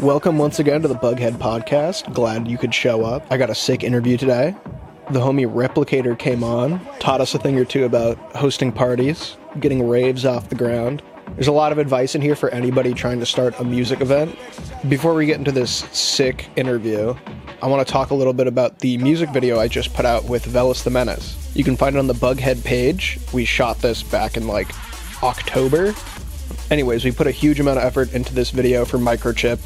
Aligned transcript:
Welcome 0.00 0.38
once 0.38 0.58
again 0.60 0.80
to 0.80 0.88
the 0.88 0.94
Bughead 0.94 1.32
Podcast. 1.32 2.14
Glad 2.14 2.48
you 2.48 2.56
could 2.56 2.74
show 2.74 3.04
up. 3.04 3.26
I 3.30 3.36
got 3.36 3.50
a 3.50 3.54
sick 3.54 3.84
interview 3.84 4.16
today. 4.16 4.56
The 5.10 5.20
homie 5.20 5.46
Replicator 5.46 6.18
came 6.18 6.42
on, 6.42 6.80
taught 7.00 7.20
us 7.20 7.34
a 7.34 7.38
thing 7.38 7.58
or 7.58 7.66
two 7.66 7.84
about 7.84 8.16
hosting 8.34 8.72
parties, 8.72 9.36
getting 9.58 9.86
raves 9.86 10.24
off 10.24 10.48
the 10.48 10.54
ground. 10.54 11.02
There's 11.34 11.48
a 11.48 11.52
lot 11.52 11.70
of 11.70 11.76
advice 11.76 12.14
in 12.14 12.22
here 12.22 12.34
for 12.34 12.48
anybody 12.48 12.94
trying 12.94 13.20
to 13.20 13.26
start 13.26 13.60
a 13.60 13.64
music 13.64 14.00
event. 14.00 14.38
Before 14.88 15.12
we 15.12 15.26
get 15.26 15.36
into 15.36 15.52
this 15.52 15.84
sick 15.92 16.48
interview, 16.56 17.14
I 17.60 17.66
want 17.66 17.86
to 17.86 17.92
talk 17.92 18.08
a 18.08 18.14
little 18.14 18.32
bit 18.32 18.46
about 18.46 18.78
the 18.78 18.96
music 18.96 19.28
video 19.28 19.60
I 19.60 19.68
just 19.68 19.92
put 19.92 20.06
out 20.06 20.24
with 20.24 20.46
Velas 20.46 20.82
the 20.82 20.88
Menace. 20.88 21.36
You 21.54 21.62
can 21.62 21.76
find 21.76 21.94
it 21.94 21.98
on 21.98 22.06
the 22.06 22.14
Bughead 22.14 22.64
page. 22.64 23.18
We 23.34 23.44
shot 23.44 23.80
this 23.80 24.02
back 24.02 24.38
in 24.38 24.46
like 24.46 24.70
October. 25.22 25.92
Anyways, 26.70 27.04
we 27.04 27.12
put 27.12 27.26
a 27.26 27.32
huge 27.32 27.60
amount 27.60 27.80
of 27.80 27.84
effort 27.84 28.14
into 28.14 28.32
this 28.32 28.50
video 28.50 28.86
for 28.86 28.96
Microchip. 28.96 29.58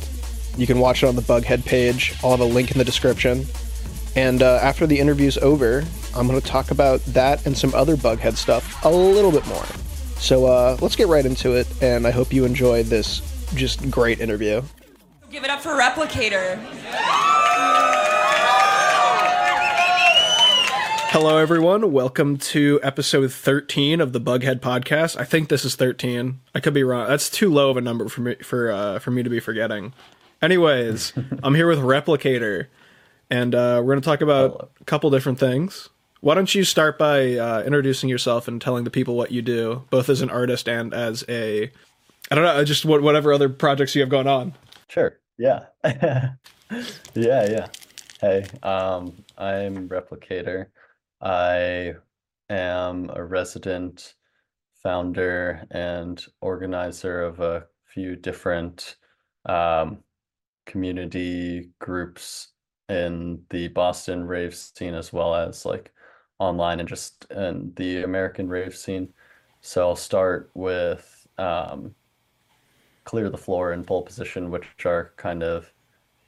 You 0.56 0.66
can 0.68 0.78
watch 0.78 1.02
it 1.02 1.06
on 1.06 1.16
the 1.16 1.22
Bughead 1.22 1.64
page. 1.64 2.14
I'll 2.22 2.30
have 2.30 2.40
a 2.40 2.44
link 2.44 2.70
in 2.70 2.78
the 2.78 2.84
description. 2.84 3.44
And 4.14 4.42
uh, 4.42 4.60
after 4.62 4.86
the 4.86 4.98
interview's 4.98 5.36
over, 5.38 5.84
I'm 6.14 6.28
going 6.28 6.40
to 6.40 6.46
talk 6.46 6.70
about 6.70 7.04
that 7.06 7.44
and 7.44 7.58
some 7.58 7.74
other 7.74 7.96
Bughead 7.96 8.36
stuff 8.36 8.84
a 8.84 8.90
little 8.90 9.32
bit 9.32 9.44
more. 9.48 9.64
So 10.16 10.46
uh, 10.46 10.76
let's 10.80 10.94
get 10.94 11.08
right 11.08 11.26
into 11.26 11.54
it, 11.54 11.66
and 11.82 12.06
I 12.06 12.12
hope 12.12 12.32
you 12.32 12.44
enjoyed 12.44 12.86
this 12.86 13.20
just 13.54 13.90
great 13.90 14.20
interview. 14.20 14.62
Give 15.28 15.42
it 15.42 15.50
up 15.50 15.60
for 15.60 15.70
Replicator. 15.70 16.56
Hello, 21.10 21.36
everyone. 21.36 21.92
Welcome 21.92 22.38
to 22.38 22.80
episode 22.82 23.32
13 23.32 24.00
of 24.00 24.12
the 24.12 24.20
Bughead 24.20 24.60
Podcast. 24.60 25.16
I 25.18 25.24
think 25.24 25.48
this 25.48 25.64
is 25.64 25.74
13. 25.74 26.40
I 26.54 26.60
could 26.60 26.74
be 26.74 26.84
wrong. 26.84 27.08
That's 27.08 27.28
too 27.28 27.52
low 27.52 27.70
of 27.70 27.76
a 27.76 27.80
number 27.80 28.08
for 28.08 28.20
me 28.20 28.34
for 28.36 28.70
uh, 28.70 28.98
for 29.00 29.10
me 29.10 29.22
to 29.24 29.30
be 29.30 29.40
forgetting. 29.40 29.92
Anyways, 30.44 31.14
I'm 31.42 31.54
here 31.54 31.66
with 31.66 31.78
Replicator, 31.78 32.66
and 33.30 33.54
uh, 33.54 33.80
we're 33.82 33.94
going 33.94 34.02
to 34.02 34.04
talk 34.04 34.20
about 34.20 34.72
a 34.78 34.84
couple 34.84 35.08
different 35.08 35.38
things. 35.38 35.88
Why 36.20 36.34
don't 36.34 36.54
you 36.54 36.64
start 36.64 36.98
by 36.98 37.36
uh, 37.36 37.62
introducing 37.62 38.10
yourself 38.10 38.46
and 38.46 38.60
telling 38.60 38.84
the 38.84 38.90
people 38.90 39.16
what 39.16 39.30
you 39.30 39.40
do, 39.40 39.84
both 39.88 40.10
as 40.10 40.20
an 40.20 40.28
artist 40.28 40.68
and 40.68 40.92
as 40.92 41.24
a, 41.30 41.72
I 42.30 42.34
don't 42.34 42.44
know, 42.44 42.62
just 42.62 42.84
what, 42.84 43.00
whatever 43.00 43.32
other 43.32 43.48
projects 43.48 43.94
you 43.94 44.02
have 44.02 44.10
going 44.10 44.26
on. 44.26 44.52
Sure. 44.88 45.18
Yeah. 45.38 45.64
yeah. 45.84 46.34
Yeah. 47.14 47.68
Hey, 48.20 48.44
um, 48.62 49.24
I'm 49.38 49.88
Replicator. 49.88 50.66
I 51.22 51.94
am 52.50 53.10
a 53.14 53.24
resident 53.24 54.12
founder 54.82 55.64
and 55.70 56.22
organizer 56.42 57.22
of 57.22 57.40
a 57.40 57.64
few 57.86 58.14
different 58.14 58.96
um, 59.46 60.04
community 60.66 61.70
groups 61.78 62.48
in 62.88 63.40
the 63.50 63.68
Boston 63.68 64.26
rave 64.26 64.54
scene 64.54 64.94
as 64.94 65.12
well 65.12 65.34
as 65.34 65.64
like 65.64 65.92
online 66.38 66.80
and 66.80 66.88
just 66.88 67.26
in 67.30 67.72
the 67.76 68.02
American 68.02 68.48
rave 68.48 68.76
scene. 68.76 69.12
So 69.60 69.88
I'll 69.88 69.96
start 69.96 70.50
with 70.54 71.26
um, 71.38 71.94
Clear 73.04 73.30
the 73.30 73.38
Floor 73.38 73.72
and 73.72 73.86
Pole 73.86 74.02
Position, 74.02 74.50
which 74.50 74.66
are 74.84 75.12
kind 75.16 75.42
of 75.42 75.72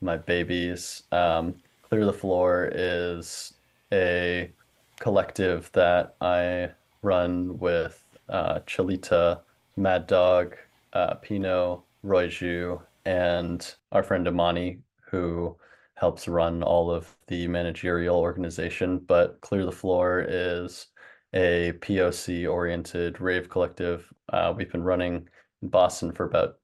my 0.01 0.17
babies. 0.17 1.03
Um, 1.13 1.55
Clear 1.83 2.05
the 2.05 2.13
Floor 2.13 2.71
is 2.73 3.55
a 3.93 4.51
collective 4.99 5.71
that 5.73 6.17
I 6.21 6.71
run 7.03 7.59
with 7.59 8.03
uh, 8.29 8.61
Chalita, 8.67 9.41
Mad 9.77 10.07
Dog, 10.07 10.57
uh, 10.93 11.15
Pino, 11.15 11.85
Royju, 12.05 12.81
and 13.07 13.75
our 13.93 14.03
friend 14.03 14.29
Amani, 14.29 14.81
who 15.11 15.57
helps 15.95 16.29
run 16.29 16.63
all 16.63 16.91
of 16.91 17.17
the 17.29 17.49
managerial 17.49 18.19
organization. 18.19 18.99
But 18.99 19.41
Clear 19.41 19.65
the 19.65 19.73
Floor 19.73 20.27
is 20.29 20.89
a 21.33 21.73
POC 21.81 22.51
oriented 22.53 23.21
rave 23.21 23.49
collective. 23.49 24.13
Uh, 24.31 24.53
we've 24.55 24.71
been 24.71 24.83
running 24.83 25.29
in 25.63 25.69
Boston 25.69 26.13
for 26.13 26.25
about 26.25 26.57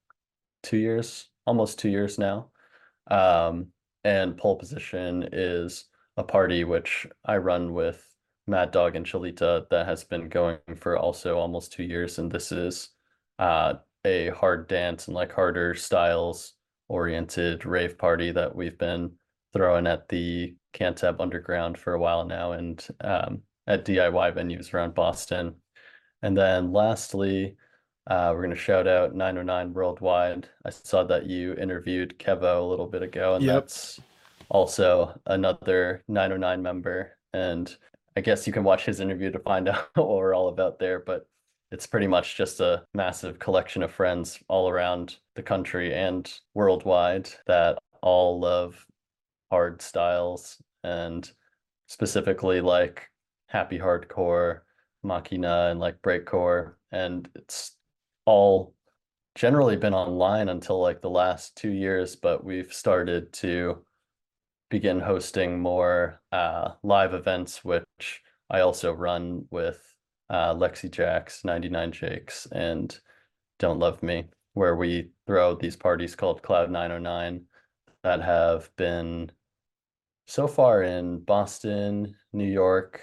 two 0.62 0.76
years, 0.76 1.28
almost 1.46 1.78
two 1.78 1.88
years 1.88 2.18
now. 2.18 2.50
Um, 3.10 3.68
and 4.04 4.36
Pole 4.36 4.56
Position 4.56 5.28
is 5.32 5.86
a 6.16 6.24
party 6.24 6.64
which 6.64 7.06
I 7.24 7.36
run 7.38 7.72
with 7.72 8.06
Mad 8.46 8.72
Dog 8.72 8.96
and 8.96 9.06
Chalita 9.06 9.66
that 9.70 9.86
has 9.86 10.04
been 10.04 10.28
going 10.28 10.58
for 10.76 10.96
also 10.96 11.38
almost 11.38 11.72
two 11.72 11.84
years. 11.84 12.18
And 12.18 12.30
this 12.30 12.50
is 12.52 12.90
uh, 13.38 13.74
a 14.04 14.30
hard 14.30 14.68
dance 14.68 15.06
and 15.06 15.14
like 15.14 15.32
harder 15.32 15.74
styles 15.74 16.54
oriented 16.88 17.64
rave 17.64 17.96
party 17.96 18.32
that 18.32 18.54
we've 18.54 18.78
been 18.78 19.12
throwing 19.52 19.86
at 19.86 20.08
the 20.08 20.54
Cantab 20.74 21.20
Underground 21.20 21.78
for 21.78 21.94
a 21.94 22.00
while 22.00 22.24
now 22.24 22.52
and 22.52 22.86
um, 23.02 23.42
at 23.66 23.84
DIY 23.84 24.34
venues 24.34 24.72
around 24.72 24.94
Boston. 24.94 25.54
And 26.22 26.36
then 26.36 26.72
lastly, 26.72 27.56
uh, 28.06 28.30
we're 28.32 28.42
going 28.42 28.50
to 28.50 28.56
shout 28.56 28.86
out 28.86 29.14
909 29.14 29.74
Worldwide. 29.74 30.48
I 30.64 30.70
saw 30.70 31.04
that 31.04 31.26
you 31.26 31.54
interviewed 31.54 32.18
Kevo 32.18 32.60
a 32.60 32.64
little 32.64 32.86
bit 32.86 33.02
ago, 33.02 33.34
and 33.34 33.44
yep. 33.44 33.54
that's 33.54 34.00
also 34.48 35.20
another 35.26 36.02
909 36.08 36.62
member. 36.62 37.16
And 37.32 37.74
I 38.16 38.20
guess 38.20 38.46
you 38.46 38.52
can 38.52 38.64
watch 38.64 38.84
his 38.84 39.00
interview 39.00 39.30
to 39.30 39.38
find 39.38 39.68
out 39.68 39.88
what 39.94 40.08
we're 40.08 40.34
all 40.34 40.48
about 40.48 40.78
there. 40.78 41.00
But 41.00 41.26
it's 41.72 41.86
pretty 41.86 42.06
much 42.06 42.36
just 42.36 42.60
a 42.60 42.84
massive 42.92 43.38
collection 43.38 43.82
of 43.82 43.90
friends 43.90 44.38
all 44.46 44.68
around 44.68 45.16
the 45.36 45.42
country 45.42 45.94
and 45.94 46.30
worldwide 46.52 47.30
that 47.46 47.78
all 48.02 48.38
love 48.38 48.86
hard 49.50 49.80
styles 49.80 50.60
and 50.84 51.32
specifically 51.86 52.60
like 52.60 53.08
happy 53.46 53.78
hardcore, 53.78 54.60
makina, 55.02 55.70
and 55.70 55.80
like 55.80 56.00
breakcore. 56.02 56.74
And 56.92 57.26
it's 57.34 57.74
all 58.26 58.74
generally 59.34 59.76
been 59.76 59.94
online 59.94 60.50
until 60.50 60.78
like 60.78 61.00
the 61.00 61.08
last 61.08 61.56
two 61.56 61.70
years, 61.70 62.16
but 62.16 62.44
we've 62.44 62.72
started 62.72 63.32
to 63.32 63.82
begin 64.68 65.00
hosting 65.00 65.58
more 65.58 66.20
uh, 66.32 66.72
live 66.82 67.14
events, 67.14 67.64
which 67.64 68.20
I 68.50 68.60
also 68.60 68.92
run 68.92 69.46
with 69.50 69.91
uh, 70.32 70.54
Lexi 70.54 70.90
Jacks, 70.90 71.44
99 71.44 71.92
Jakes, 71.92 72.48
and 72.50 72.98
Don't 73.58 73.78
Love 73.78 74.02
Me, 74.02 74.24
where 74.54 74.74
we 74.74 75.10
throw 75.26 75.54
these 75.54 75.76
parties 75.76 76.16
called 76.16 76.42
Cloud 76.42 76.70
909 76.70 77.44
that 78.02 78.22
have 78.22 78.70
been 78.76 79.30
so 80.26 80.48
far 80.48 80.82
in 80.82 81.20
Boston, 81.20 82.14
New 82.32 82.50
York, 82.50 83.02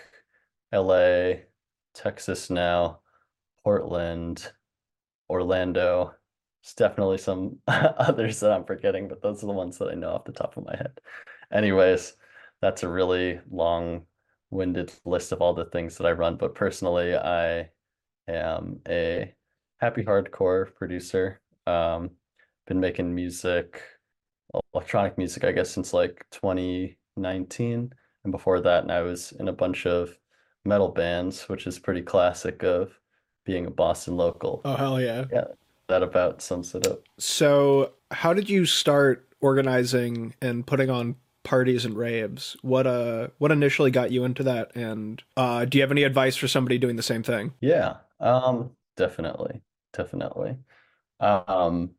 LA, 0.73 1.33
Texas 1.93 2.49
now, 2.49 2.99
Portland, 3.63 4.51
Orlando. 5.29 6.15
There's 6.63 6.73
definitely 6.73 7.19
some 7.19 7.59
others 7.67 8.39
that 8.39 8.51
I'm 8.51 8.65
forgetting, 8.65 9.07
but 9.07 9.21
those 9.21 9.43
are 9.43 9.47
the 9.47 9.53
ones 9.53 9.77
that 9.77 9.89
I 9.89 9.93
know 9.93 10.13
off 10.13 10.25
the 10.25 10.31
top 10.31 10.57
of 10.57 10.65
my 10.65 10.75
head. 10.75 10.99
Anyways, 11.53 12.13
that's 12.59 12.81
a 12.81 12.89
really 12.89 13.39
long 13.51 14.05
winded 14.51 14.91
list 15.05 15.31
of 15.31 15.41
all 15.41 15.53
the 15.53 15.65
things 15.65 15.97
that 15.97 16.07
I 16.07 16.11
run. 16.11 16.35
But 16.35 16.55
personally, 16.55 17.15
I 17.15 17.69
am 18.27 18.79
a 18.87 19.33
happy 19.77 20.03
hardcore 20.03 20.73
producer. 20.75 21.41
Um, 21.67 22.11
been 22.67 22.79
making 22.79 23.13
music, 23.13 23.81
electronic 24.73 25.17
music, 25.17 25.43
I 25.43 25.51
guess, 25.51 25.69
since 25.71 25.93
like 25.93 26.25
2019. 26.31 27.93
And 28.23 28.31
before 28.31 28.59
that, 28.61 28.83
And 28.83 28.91
I 28.91 29.01
was 29.01 29.31
in 29.33 29.47
a 29.47 29.53
bunch 29.53 29.85
of 29.85 30.17
metal 30.65 30.89
bands, 30.89 31.47
which 31.47 31.67
is 31.67 31.79
pretty 31.79 32.01
classic 32.01 32.63
of 32.63 32.99
being 33.45 33.65
a 33.65 33.71
Boston 33.71 34.17
local. 34.17 34.61
Oh 34.65 34.75
hell 34.75 35.01
yeah! 35.01 35.25
Yeah, 35.31 35.45
that 35.87 36.03
about 36.03 36.41
sums 36.41 36.75
it 36.75 36.85
up. 36.85 37.01
So, 37.17 37.93
how 38.11 38.33
did 38.33 38.49
you 38.49 38.65
start 38.65 39.27
organizing 39.41 40.35
and 40.41 40.67
putting 40.67 40.89
on 40.89 41.15
parties 41.43 41.85
and 41.85 41.97
raves? 41.97 42.55
What 42.61 42.87
uh, 42.87 43.29
what 43.37 43.51
initially 43.51 43.91
got 43.91 44.11
you 44.11 44.23
into 44.23 44.43
that? 44.43 44.75
And 44.75 45.21
uh, 45.37 45.65
do 45.65 45.77
you 45.77 45.81
have 45.81 45.91
any 45.91 46.03
advice 46.03 46.35
for 46.35 46.47
somebody 46.47 46.77
doing 46.77 46.95
the 46.95 47.03
same 47.03 47.23
thing? 47.23 47.53
Yeah, 47.61 47.97
um, 48.19 48.71
definitely, 48.97 49.61
definitely. 49.93 50.57
Um, 51.19 51.91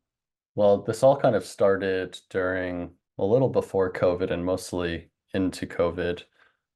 well, 0.55 0.81
this 0.81 1.03
all 1.03 1.17
kind 1.17 1.35
of 1.35 1.45
started 1.45 2.19
during 2.29 2.91
a 3.17 3.25
little 3.25 3.49
before 3.49 3.91
COVID 3.91 4.31
and 4.31 4.43
mostly 4.43 5.09
into 5.33 5.65
COVID, 5.65 6.23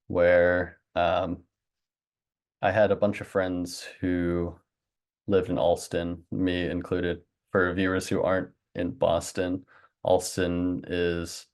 where 0.08 0.80
um, 0.96 1.40
I 2.62 2.72
had 2.72 2.92
a 2.92 2.96
bunch 2.96 3.22
of 3.22 3.28
friends 3.28 3.86
who 4.00 4.56
lived 5.28 5.50
in 5.50 5.58
Allston, 5.58 6.24
me 6.32 6.68
included. 6.68 7.22
For 7.52 7.74
viewers 7.74 8.08
who 8.08 8.22
aren't 8.22 8.50
in 8.76 8.92
Boston, 8.92 9.66
Allston 10.04 10.84
is 10.88 11.48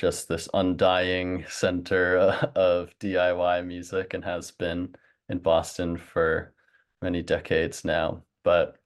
just 0.00 0.28
this 0.28 0.48
undying 0.54 1.44
center 1.46 2.16
of 2.56 2.98
DIY 3.00 3.66
music 3.66 4.14
and 4.14 4.24
has 4.24 4.50
been 4.50 4.94
in 5.28 5.38
Boston 5.38 5.98
for 5.98 6.54
many 7.02 7.20
decades 7.20 7.84
now. 7.84 8.22
But 8.42 8.78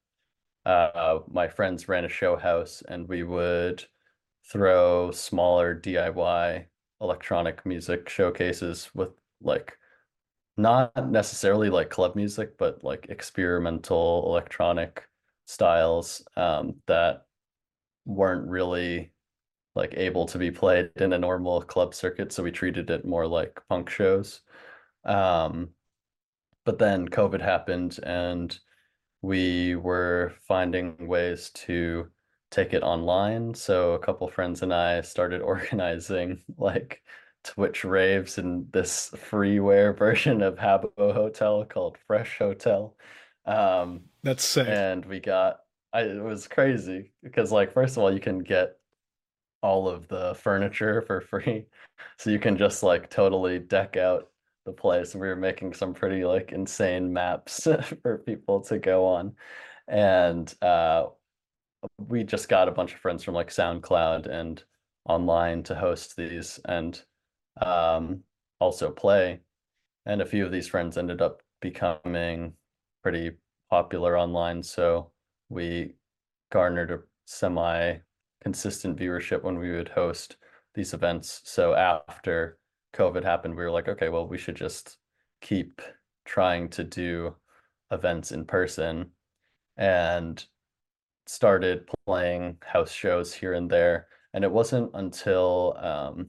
uh, 0.67 1.21
my 1.31 1.47
friends 1.47 1.89
ran 1.89 2.05
a 2.05 2.09
show 2.09 2.37
house 2.37 2.83
and 2.89 3.09
we 3.09 3.23
would 3.23 3.85
throw 4.51 5.13
smaller 5.13 5.81
DIY 5.81 6.65
electronic 7.01 7.65
music 7.65 8.09
showcases 8.09 8.91
with 8.93 9.11
like 9.41 9.79
not 10.57 10.91
necessarily 11.11 11.71
like 11.71 11.91
club 11.91 12.17
music, 12.17 12.59
but 12.59 12.83
like 12.83 13.07
experimental 13.09 14.25
electronic 14.27 15.05
styles 15.47 16.27
um, 16.37 16.75
that 16.89 17.27
weren't 18.05 18.49
really 18.49 19.13
like 19.75 19.95
able 19.97 20.27
to 20.27 20.39
be 20.39 20.51
played 20.51 20.91
in 20.97 21.13
a 21.13 21.19
normal 21.19 21.63
club 21.63 21.95
circuit. 21.95 22.33
So 22.33 22.43
we 22.43 22.51
treated 22.53 22.91
it 22.91 23.05
more 23.05 23.27
like 23.27 23.61
punk 23.69 23.91
shows. 23.91 24.41
Um, 25.05 25.71
but 26.65 26.79
then 26.79 27.09
COVID 27.09 27.41
happened 27.41 27.99
and 28.03 28.57
we 29.23 29.75
were 29.77 30.35
finding 30.47 31.07
ways 31.09 31.51
to 31.51 32.09
take 32.51 32.73
it 32.73 32.83
online. 32.83 33.55
So 33.55 33.93
a 33.95 33.99
couple 33.99 34.29
friends 34.29 34.63
and 34.63 34.73
I 34.73 35.01
started 35.01 35.43
organizing 35.43 36.43
like 36.57 37.03
Twitch 37.43 37.85
raves 37.85 38.39
in 38.39 38.69
this 38.73 39.11
freeware 39.15 39.97
version 39.99 40.43
of 40.43 40.57
Habbo 40.57 41.13
Hotel 41.13 41.65
called 41.65 41.99
Fresh 42.07 42.39
Hotel. 42.39 42.97
Um, 43.47 44.03
That's 44.23 44.45
sick. 44.45 44.67
and 44.69 45.05
we 45.05 45.21
got 45.21 45.59
I, 45.93 46.03
it 46.03 46.23
was 46.23 46.49
crazy 46.49 47.13
because 47.23 47.53
like 47.53 47.73
first 47.73 47.97
of 47.97 48.03
all 48.03 48.13
you 48.13 48.21
can 48.21 48.41
get 48.41 48.77
all 49.65 49.89
of 49.89 50.07
the 50.09 50.35
furniture 50.35 51.03
for 51.03 51.21
free. 51.21 51.67
So 52.19 52.31
you 52.31 52.39
can 52.39 52.59
just 52.59 52.83
like 52.83 53.09
totally 53.09 53.59
deck 53.59 53.97
out 53.97 54.29
the 54.67 54.73
place. 54.73 55.15
And 55.15 55.23
we 55.23 55.29
were 55.29 55.37
making 55.37 55.73
some 55.75 55.95
pretty 55.95 56.25
like 56.25 56.53
insane 56.53 57.13
maps 57.13 57.67
for 58.03 58.19
people 58.19 58.61
to 58.63 58.79
go 58.79 59.07
on. 59.07 59.35
And 59.89 60.53
uh 60.63 61.07
we 61.99 62.25
just 62.25 62.49
got 62.49 62.69
a 62.69 62.73
bunch 62.73 62.93
of 62.95 63.01
friends 63.01 63.25
from 63.25 63.35
like 63.35 63.49
SoundCloud 63.49 64.27
and 64.27 64.63
online 65.07 65.63
to 65.65 65.75
host 65.75 66.17
these 66.17 66.61
and 66.67 67.01
um 67.63 68.23
also 68.61 68.91
play. 68.91 69.41
And 70.07 70.21
a 70.21 70.27
few 70.27 70.45
of 70.45 70.53
these 70.53 70.69
friends 70.69 70.99
ended 70.99 71.23
up 71.23 71.43
becoming 71.61 72.55
pretty 73.03 73.33
popular 73.71 74.19
online. 74.19 74.63
So 74.63 75.11
we 75.49 75.95
garnered 76.53 76.91
a 76.91 77.01
semi 77.25 77.99
consistent 78.45 78.97
viewership 78.97 79.43
when 79.43 79.59
we 79.59 79.73
would 79.73 79.89
host 79.89 80.37
these 80.75 80.93
events. 80.93 81.41
So 81.45 81.75
after 81.75 82.59
COVID 82.95 83.25
happened, 83.25 83.57
we 83.57 83.65
were 83.65 83.71
like, 83.71 83.89
okay, 83.89 84.11
well, 84.11 84.29
we 84.29 84.39
should 84.39 84.55
just 84.55 84.99
keep 85.41 85.81
trying 86.25 86.69
to 86.71 86.85
do 86.85 87.35
events 87.91 88.33
in 88.33 88.45
person 88.45 89.11
and 89.77 90.45
started 91.27 91.89
playing 92.07 92.59
house 92.63 92.93
shows 92.93 93.33
here 93.33 93.55
and 93.55 93.71
there. 93.71 94.09
And 94.35 94.45
it 94.45 94.53
wasn't 94.53 94.91
until 94.95 95.77
um, 95.81 96.29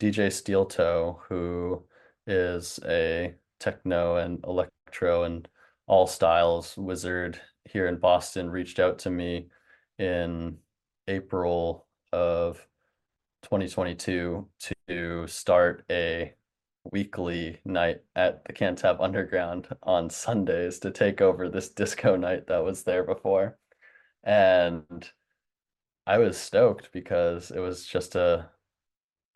DJ 0.00 0.32
Steel 0.32 0.66
Toe, 0.66 1.20
who 1.28 1.82
is 2.26 2.78
a 2.86 3.34
techno 3.58 4.16
and 4.16 4.44
electro 4.44 5.24
and 5.24 5.48
all 5.86 6.06
styles 6.06 6.76
wizard 6.76 7.40
here 7.64 7.88
in 7.88 7.98
Boston, 7.98 8.50
reached 8.50 8.78
out 8.78 9.00
to 9.00 9.10
me 9.10 9.48
in 9.98 10.58
April 11.08 11.86
of 12.12 12.66
2022 13.42 14.46
to 14.88 15.26
start 15.26 15.84
a 15.90 16.34
weekly 16.92 17.60
night 17.64 18.02
at 18.16 18.44
the 18.44 18.52
Cantab 18.52 19.00
Underground 19.00 19.68
on 19.82 20.10
Sundays 20.10 20.78
to 20.80 20.90
take 20.90 21.20
over 21.20 21.48
this 21.48 21.68
disco 21.70 22.16
night 22.16 22.46
that 22.46 22.64
was 22.64 22.82
there 22.82 23.04
before. 23.04 23.58
And 24.24 25.08
I 26.06 26.18
was 26.18 26.38
stoked 26.38 26.90
because 26.92 27.50
it 27.50 27.60
was 27.60 27.86
just 27.86 28.14
a 28.14 28.50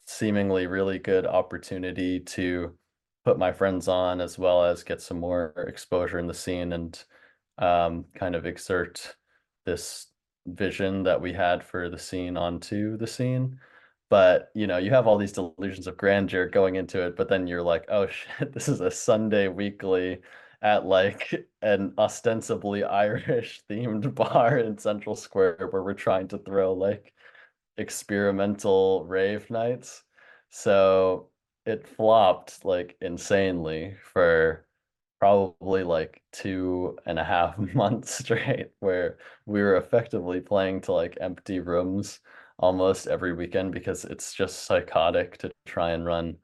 seemingly 0.07 0.67
really 0.67 0.99
good 0.99 1.27
opportunity 1.27 2.21
to 2.21 2.77
put 3.25 3.39
my 3.39 3.53
friends 3.53 3.89
on 3.89 4.21
as 4.21 4.39
well 4.39 4.65
as 4.65 4.83
get 4.83 5.01
some 5.01 5.21
more 5.21 5.53
exposure 5.69 6.19
in 6.19 6.27
the 6.27 6.35
scene 6.35 6.73
and 6.73 7.03
um, 7.59 8.05
kind 8.15 8.35
of 8.35 8.47
exert 8.47 9.17
this 9.65 10.09
vision 10.47 11.03
that 11.05 11.21
we 11.21 11.33
had 11.33 11.65
for 11.65 11.89
the 11.89 11.99
scene 11.99 12.37
onto 12.37 12.97
the 12.97 13.07
scene. 13.07 13.59
But 14.11 14.51
you 14.55 14.67
know, 14.67 14.79
you 14.79 14.91
have 14.91 15.07
all 15.07 15.19
these 15.19 15.33
delusions 15.33 15.87
of 15.87 15.97
grandeur 15.97 16.49
going 16.49 16.77
into 16.77 17.05
it, 17.07 17.17
but 17.17 17.29
then 17.29 17.47
you're 17.47 17.63
like, 17.63 17.87
oh 17.89 18.07
shit, 18.39 18.53
this 18.53 18.69
is 18.69 18.81
a 18.81 18.91
Sunday 18.91 19.49
weekly 19.49 20.21
at 20.63 20.87
like 20.87 21.47
an 21.63 21.95
ostensibly 21.99 22.85
Irish 22.85 23.63
themed 23.71 24.15
bar 24.17 24.59
in 24.59 24.79
Central 24.79 25.17
Square 25.17 25.69
where 25.71 25.83
we're 25.83 25.95
trying 25.95 26.29
to 26.29 26.39
throw 26.39 26.73
like 26.73 27.13
experimental 27.79 29.05
rave 29.07 29.51
nights. 29.51 30.03
So 30.51 31.31
it 31.67 31.87
flopped 31.87 32.65
like 32.65 32.97
insanely 33.01 33.97
for 34.13 34.67
probably 35.23 35.85
like 35.85 36.21
two 36.33 36.99
and 37.07 37.17
a 37.17 37.23
half 37.23 37.57
months 37.77 38.19
straight 38.19 38.71
where 38.81 39.19
we 39.47 39.63
were 39.63 39.77
effectively 39.77 40.41
playing 40.41 40.81
to 40.81 40.93
like 40.93 41.17
empty 41.21 41.61
rooms 41.61 42.19
almost 42.59 43.07
every 43.07 43.33
weekend 43.33 43.71
because 43.71 44.05
it's 44.05 44.35
just 44.35 44.65
psychotic 44.65 45.39
to 45.39 45.49
try 45.65 45.93
and 45.93 46.05
run 46.05 46.35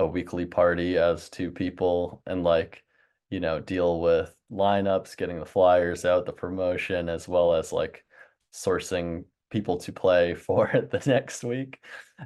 a 0.00 0.06
weekly 0.06 0.44
party 0.44 0.98
as 0.98 1.30
two 1.30 1.50
people 1.50 2.20
and 2.26 2.44
like 2.44 2.84
you 3.30 3.40
know 3.40 3.58
deal 3.58 4.02
with 4.02 4.36
lineups 4.52 5.16
getting 5.16 5.40
the 5.40 5.46
flyers 5.46 6.04
out 6.04 6.26
the 6.26 6.32
promotion 6.32 7.08
as 7.08 7.26
well 7.26 7.54
as 7.54 7.72
like 7.72 8.04
sourcing 8.52 9.24
people 9.48 9.78
to 9.78 9.92
play 9.92 10.34
for 10.46 10.68
it 10.68 10.90
the 10.90 11.02
next 11.06 11.42
week. 11.42 11.78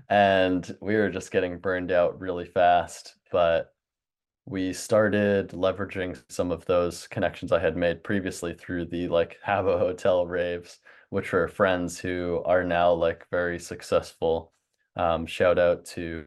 And 0.08 0.76
we 0.80 0.96
were 0.96 1.10
just 1.10 1.30
getting 1.30 1.60
burned 1.60 1.92
out 1.92 2.18
really 2.18 2.46
fast 2.46 3.14
but 3.30 3.72
we 4.48 4.72
started 4.72 5.50
leveraging 5.50 6.20
some 6.30 6.50
of 6.50 6.64
those 6.64 7.06
connections 7.08 7.52
I 7.52 7.60
had 7.60 7.76
made 7.76 8.02
previously 8.02 8.54
through 8.54 8.86
the 8.86 9.08
like 9.08 9.38
Habbo 9.46 9.78
Hotel 9.78 10.26
raves, 10.26 10.78
which 11.10 11.32
were 11.32 11.48
friends 11.48 11.98
who 11.98 12.42
are 12.46 12.64
now 12.64 12.92
like 12.92 13.26
very 13.30 13.58
successful. 13.58 14.52
Um, 14.96 15.26
shout 15.26 15.58
out 15.58 15.84
to 15.86 16.26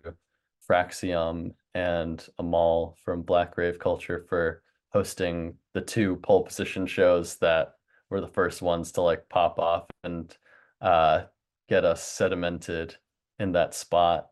Fraxiom 0.62 1.54
and 1.74 2.24
Amal 2.38 2.96
from 3.04 3.24
Black 3.24 3.58
Rave 3.58 3.80
Culture 3.80 4.24
for 4.30 4.62
hosting 4.94 5.56
the 5.74 5.82
two 5.82 6.18
pole 6.18 6.44
position 6.44 6.86
shows 6.86 7.38
that 7.38 7.74
were 8.12 8.22
the 8.22 8.28
first 8.28 8.62
ones 8.62 8.92
to 8.92 9.02
like 9.02 9.28
pop 9.30 9.58
off 9.58 9.88
and 10.04 10.38
uh, 10.80 11.24
get 11.68 11.86
us 11.86 12.04
sedimented 12.04 12.94
in 13.40 13.54
that 13.54 13.74
spot 13.74 14.31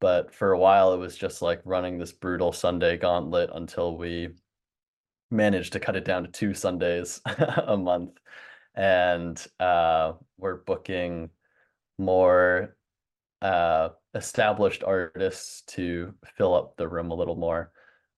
but 0.00 0.34
for 0.34 0.52
a 0.52 0.58
while 0.58 0.92
it 0.92 0.98
was 0.98 1.16
just 1.16 1.42
like 1.42 1.60
running 1.64 1.98
this 1.98 2.12
brutal 2.12 2.52
Sunday 2.52 2.96
gauntlet 2.96 3.50
until 3.52 3.96
we 3.96 4.30
managed 5.30 5.72
to 5.74 5.80
cut 5.80 5.96
it 5.96 6.04
down 6.04 6.24
to 6.24 6.30
two 6.30 6.54
Sundays 6.54 7.20
a 7.66 7.76
month. 7.76 8.18
And 8.74 9.44
uh, 9.58 10.12
we're 10.36 10.56
booking 10.56 11.30
more 11.98 12.76
uh, 13.42 13.90
established 14.14 14.84
artists 14.84 15.62
to 15.62 16.14
fill 16.36 16.54
up 16.54 16.76
the 16.76 16.88
room 16.88 17.10
a 17.10 17.14
little 17.14 17.36
more. 17.36 17.72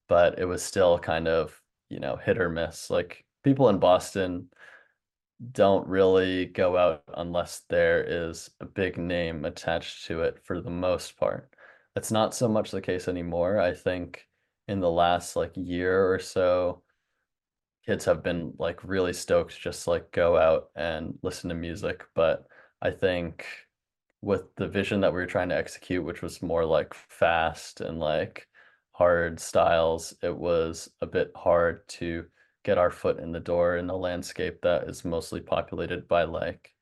But 0.08 0.38
it 0.38 0.44
was 0.44 0.62
still 0.62 0.98
kind 0.98 1.28
of, 1.28 1.58
you 1.88 2.00
know, 2.00 2.16
hit 2.16 2.38
or 2.38 2.48
miss. 2.48 2.90
Like 2.90 3.24
people 3.42 3.68
in 3.68 3.78
Boston 3.78 4.48
don't 5.52 5.86
really 5.88 6.46
go 6.46 6.76
out 6.76 7.02
unless 7.14 7.62
there 7.68 8.04
is 8.06 8.50
a 8.60 8.66
big 8.66 8.98
name 8.98 9.44
attached 9.44 10.06
to 10.06 10.22
it 10.22 10.38
for 10.44 10.60
the 10.60 10.70
most 10.70 11.16
part. 11.16 11.54
That's 11.94 12.12
not 12.12 12.34
so 12.34 12.48
much 12.48 12.70
the 12.70 12.80
case 12.80 13.08
anymore. 13.08 13.58
I 13.58 13.74
think 13.74 14.26
in 14.68 14.80
the 14.80 14.90
last 14.90 15.36
like 15.36 15.52
year 15.56 16.12
or 16.12 16.18
so, 16.18 16.82
kids 17.84 18.04
have 18.04 18.22
been 18.22 18.52
like 18.58 18.84
really 18.84 19.12
stoked 19.12 19.60
just 19.60 19.86
like 19.88 20.12
go 20.12 20.36
out 20.36 20.70
and 20.76 21.18
listen 21.22 21.48
to 21.48 21.56
music. 21.56 22.04
But 22.14 22.46
I 22.80 22.90
think 22.90 23.46
with 24.22 24.54
the 24.56 24.68
vision 24.68 25.00
that 25.00 25.12
we 25.12 25.20
were 25.20 25.26
trying 25.26 25.48
to 25.48 25.56
execute, 25.56 26.04
which 26.04 26.22
was 26.22 26.42
more 26.42 26.64
like 26.64 26.94
fast 26.94 27.80
and 27.80 27.98
like 27.98 28.46
hard 28.92 29.40
styles, 29.40 30.14
it 30.22 30.36
was 30.36 30.90
a 31.00 31.06
bit 31.06 31.32
hard 31.34 31.88
to 31.88 32.26
get 32.62 32.78
our 32.78 32.90
foot 32.90 33.18
in 33.18 33.32
the 33.32 33.40
door 33.40 33.78
in 33.78 33.88
a 33.88 33.96
landscape 33.96 34.60
that 34.62 34.84
is 34.84 35.04
mostly 35.04 35.40
populated 35.40 36.06
by 36.06 36.24
like 36.24 36.74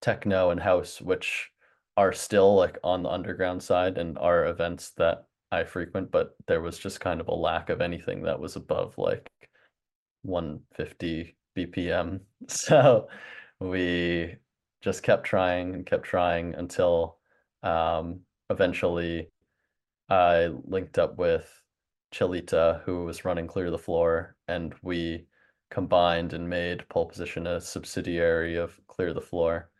techno 0.00 0.50
and 0.50 0.60
house, 0.60 1.00
which 1.00 1.50
are 1.96 2.12
still 2.12 2.54
like 2.54 2.78
on 2.84 3.02
the 3.02 3.08
underground 3.08 3.62
side 3.62 3.98
and 3.98 4.18
are 4.18 4.46
events 4.46 4.90
that 4.98 5.24
I 5.50 5.64
frequent, 5.64 6.10
but 6.10 6.36
there 6.46 6.60
was 6.60 6.78
just 6.78 7.00
kind 7.00 7.20
of 7.20 7.28
a 7.28 7.34
lack 7.34 7.70
of 7.70 7.80
anything 7.80 8.22
that 8.22 8.38
was 8.40 8.56
above 8.56 8.96
like 8.98 9.30
150 10.22 11.36
BPM. 11.56 12.20
So 12.48 13.08
we 13.60 14.36
just 14.82 15.02
kept 15.02 15.24
trying 15.24 15.74
and 15.74 15.86
kept 15.86 16.04
trying 16.04 16.54
until 16.54 17.18
um, 17.62 18.20
eventually 18.50 19.30
I 20.08 20.50
linked 20.64 20.98
up 20.98 21.16
with 21.18 21.50
Chilita, 22.14 22.82
who 22.84 23.04
was 23.04 23.24
running 23.24 23.46
Clear 23.46 23.70
the 23.70 23.78
Floor, 23.78 24.36
and 24.48 24.74
we 24.82 25.26
combined 25.70 26.32
and 26.32 26.48
made 26.48 26.88
Pole 26.88 27.06
Position 27.06 27.46
a 27.46 27.60
subsidiary 27.60 28.56
of 28.56 28.78
Clear 28.86 29.12
the 29.12 29.20
Floor 29.20 29.70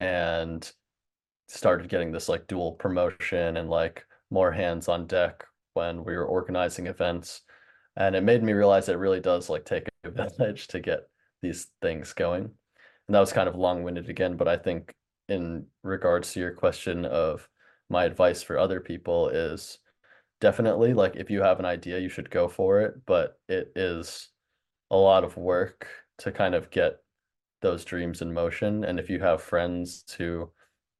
and 0.00 0.72
started 1.48 1.88
getting 1.88 2.12
this 2.12 2.28
like 2.28 2.46
dual 2.46 2.72
promotion 2.72 3.56
and 3.56 3.68
like 3.68 4.04
more 4.30 4.50
hands 4.50 4.88
on 4.88 5.06
deck 5.06 5.44
when 5.74 6.04
we 6.04 6.16
were 6.16 6.24
organizing 6.24 6.86
events. 6.86 7.42
And 7.96 8.16
it 8.16 8.22
made 8.22 8.42
me 8.42 8.52
realize 8.52 8.88
it 8.88 8.94
really 8.94 9.20
does 9.20 9.48
like 9.50 9.64
take 9.64 9.88
a 10.04 10.10
village 10.10 10.68
to 10.68 10.80
get 10.80 11.08
these 11.42 11.68
things 11.80 12.12
going. 12.12 12.44
And 12.44 13.14
that 13.14 13.20
was 13.20 13.32
kind 13.32 13.48
of 13.48 13.56
long-winded 13.56 14.08
again, 14.08 14.36
but 14.36 14.48
I 14.48 14.56
think 14.56 14.94
in 15.28 15.66
regards 15.82 16.32
to 16.32 16.40
your 16.40 16.52
question 16.52 17.04
of 17.04 17.48
my 17.90 18.04
advice 18.04 18.42
for 18.42 18.58
other 18.58 18.80
people 18.80 19.28
is 19.28 19.78
definitely 20.40 20.94
like 20.94 21.16
if 21.16 21.30
you 21.30 21.42
have 21.42 21.58
an 21.58 21.64
idea, 21.66 21.98
you 21.98 22.08
should 22.08 22.30
go 22.30 22.48
for 22.48 22.80
it, 22.80 22.94
but 23.06 23.38
it 23.48 23.72
is 23.76 24.28
a 24.90 24.96
lot 24.96 25.24
of 25.24 25.36
work 25.36 25.86
to 26.18 26.32
kind 26.32 26.54
of 26.54 26.70
get 26.70 26.96
those 27.60 27.84
dreams 27.84 28.22
in 28.22 28.32
motion. 28.32 28.84
And 28.84 28.98
if 28.98 29.08
you 29.08 29.20
have 29.20 29.42
friends 29.42 30.04
who 30.18 30.50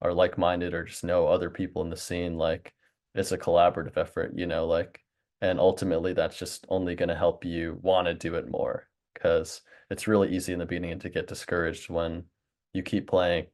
are 0.03 0.13
like-minded 0.13 0.75
or 0.75 0.85
just 0.85 1.05
know 1.05 1.27
other 1.27 1.49
people 1.49 1.83
in 1.83 1.91
the 1.91 1.97
scene, 1.97 2.37
like 2.37 2.73
it's 3.15 3.33
a 3.33 3.39
collaborative 3.39 3.97
effort, 3.97 4.33
you 4.37 4.47
know, 4.47 4.67
like 4.67 5.01
and 5.41 5.59
ultimately 5.59 6.13
that's 6.13 6.39
just 6.39 6.67
only 6.69 6.95
going 6.95 7.09
to 7.09 7.17
help 7.17 7.45
you 7.45 7.79
want 7.83 8.07
to 8.07 8.15
do 8.15 8.35
it 8.37 8.51
more 8.51 8.87
because 9.15 9.61
it's 9.91 10.07
really 10.07 10.35
easy 10.35 10.53
in 10.53 10.59
the 10.59 10.67
beginning 10.67 10.99
to 11.01 11.11
get 11.11 11.27
discouraged 11.27 11.91
when 11.91 12.25
you 12.73 12.83
keep 12.83 13.09
playing 13.09 13.47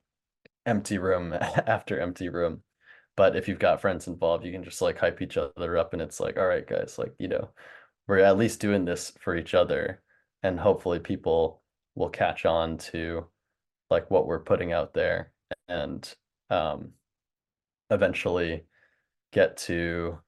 empty 0.66 0.98
room 0.98 1.32
after 1.66 1.98
empty 1.98 2.28
room. 2.28 2.62
But 3.16 3.36
if 3.36 3.48
you've 3.48 3.58
got 3.58 3.80
friends 3.80 4.06
involved, 4.06 4.44
you 4.44 4.52
can 4.52 4.62
just 4.62 4.82
like 4.82 4.98
hype 4.98 5.20
each 5.22 5.36
other 5.36 5.76
up 5.78 5.92
and 5.92 6.02
it's 6.02 6.20
like, 6.20 6.38
all 6.38 6.46
right, 6.46 6.66
guys, 6.66 6.98
like, 6.98 7.14
you 7.18 7.28
know, 7.28 7.50
we're 8.06 8.18
at 8.18 8.38
least 8.38 8.60
doing 8.60 8.84
this 8.84 9.12
for 9.20 9.34
each 9.34 9.54
other 9.54 10.02
and 10.42 10.60
hopefully 10.60 10.98
people 10.98 11.62
will 11.94 12.10
catch 12.10 12.44
on 12.44 12.78
to 12.78 13.26
like 13.90 14.10
what 14.10 14.26
we're 14.26 14.38
putting 14.38 14.72
out 14.72 14.94
there 14.94 15.32
and 15.68 16.14
um 16.50 16.92
eventually 17.90 18.64
get 19.32 19.56
to 19.56 20.18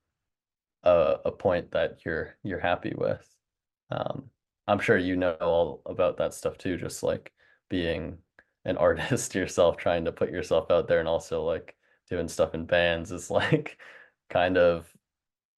a, 0.85 1.17
a 1.27 1.33
point 1.33 1.71
that 1.73 2.05
you're 2.05 2.37
you're 2.43 2.61
happy 2.61 2.95
with. 2.97 3.27
Um, 3.91 4.31
I'm 4.69 4.79
sure 4.79 4.97
you 4.97 5.17
know 5.17 5.33
all 5.35 5.83
about 5.87 6.17
that 6.19 6.35
stuff 6.35 6.59
too, 6.59 6.77
just 6.77 7.03
like 7.03 7.33
being 7.69 8.19
an 8.65 8.77
artist 8.79 9.35
yourself, 9.35 9.77
trying 9.77 10.05
to 10.05 10.12
put 10.12 10.31
yourself 10.31 10.71
out 10.71 10.89
there 10.89 11.00
and 11.00 11.09
also 11.09 11.45
like 11.45 11.77
doing 12.09 12.29
stuff 12.29 12.55
in 12.55 12.67
bands 12.67 13.12
is 13.12 13.31
like 13.33 13.79
kind 14.31 14.57
of 14.59 14.89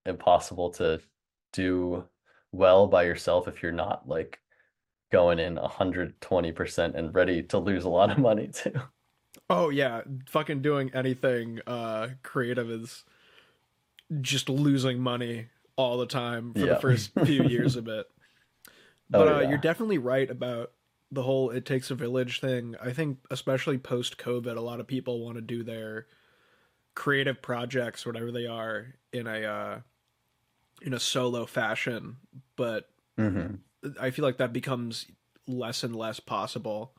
impossible 0.06 0.70
to 0.70 1.00
do 1.52 2.04
well 2.52 2.86
by 2.86 3.04
yourself 3.04 3.48
if 3.48 3.62
you're 3.62 3.72
not 3.72 4.08
like 4.08 4.38
going 5.10 5.38
in 5.38 5.56
120% 5.56 6.94
and 6.94 7.14
ready 7.14 7.42
to 7.42 7.58
lose 7.58 7.84
a 7.84 7.88
lot 7.88 8.10
of 8.10 8.18
money 8.18 8.48
too. 8.48 8.72
Oh 9.54 9.68
yeah, 9.68 10.02
fucking 10.28 10.62
doing 10.62 10.92
anything 10.94 11.60
uh 11.66 12.10
creative 12.22 12.70
is 12.70 13.04
just 14.20 14.48
losing 14.48 15.00
money 15.00 15.48
all 15.76 15.98
the 15.98 16.06
time 16.06 16.54
for 16.54 16.66
Yeah. 16.66 16.74
the 16.74 16.76
first 16.76 17.12
few 17.24 17.40
years 17.42 17.76
of 17.76 17.88
it. 17.88 18.06
But 19.10 19.28
Oh, 19.28 19.28
uh, 19.28 19.40
you're 19.40 19.58
definitely 19.58 19.98
right 19.98 20.30
about 20.30 20.72
the 21.10 21.22
whole 21.22 21.50
"it 21.50 21.66
takes 21.66 21.90
a 21.90 21.94
village" 21.94 22.40
thing. 22.40 22.76
I 22.80 22.92
think, 22.92 23.18
especially 23.30 23.78
post 23.78 24.16
COVID, 24.18 24.56
a 24.56 24.60
lot 24.60 24.80
of 24.80 24.86
people 24.86 25.24
want 25.24 25.36
to 25.36 25.42
do 25.42 25.62
their 25.62 26.06
creative 26.94 27.42
projects, 27.42 28.06
whatever 28.06 28.32
they 28.32 28.46
are, 28.46 28.94
in 29.12 29.26
a 29.26 29.44
uh, 29.44 29.80
in 30.80 30.92
a 30.94 31.00
solo 31.00 31.46
fashion. 31.46 32.16
But 32.56 32.90
hmm 33.18 33.64
I 34.00 34.10
feel 34.10 34.24
like 34.24 34.38
that 34.38 34.52
becomes 34.52 35.06
less 35.46 35.82
and 35.82 35.94
less 35.96 36.20
possible 36.20 36.94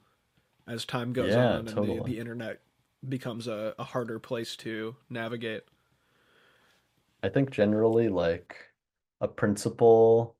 as 0.68 0.86
time 0.86 1.14
goes 1.14 1.36
Yeah, 1.36 1.36
on 1.36 1.68
and 1.68 1.84
the, 1.84 2.02
the 2.02 2.20
internet 2.20 2.62
becomes 3.08 3.48
a, 3.48 3.76
a 3.80 3.84
harder 3.84 4.20
place 4.20 4.56
to 4.58 4.96
navigate. 5.10 5.64
I 7.24 7.30
think 7.30 7.52
generally 7.52 8.10
like 8.10 8.56
a 9.22 9.28
principle 9.28 10.38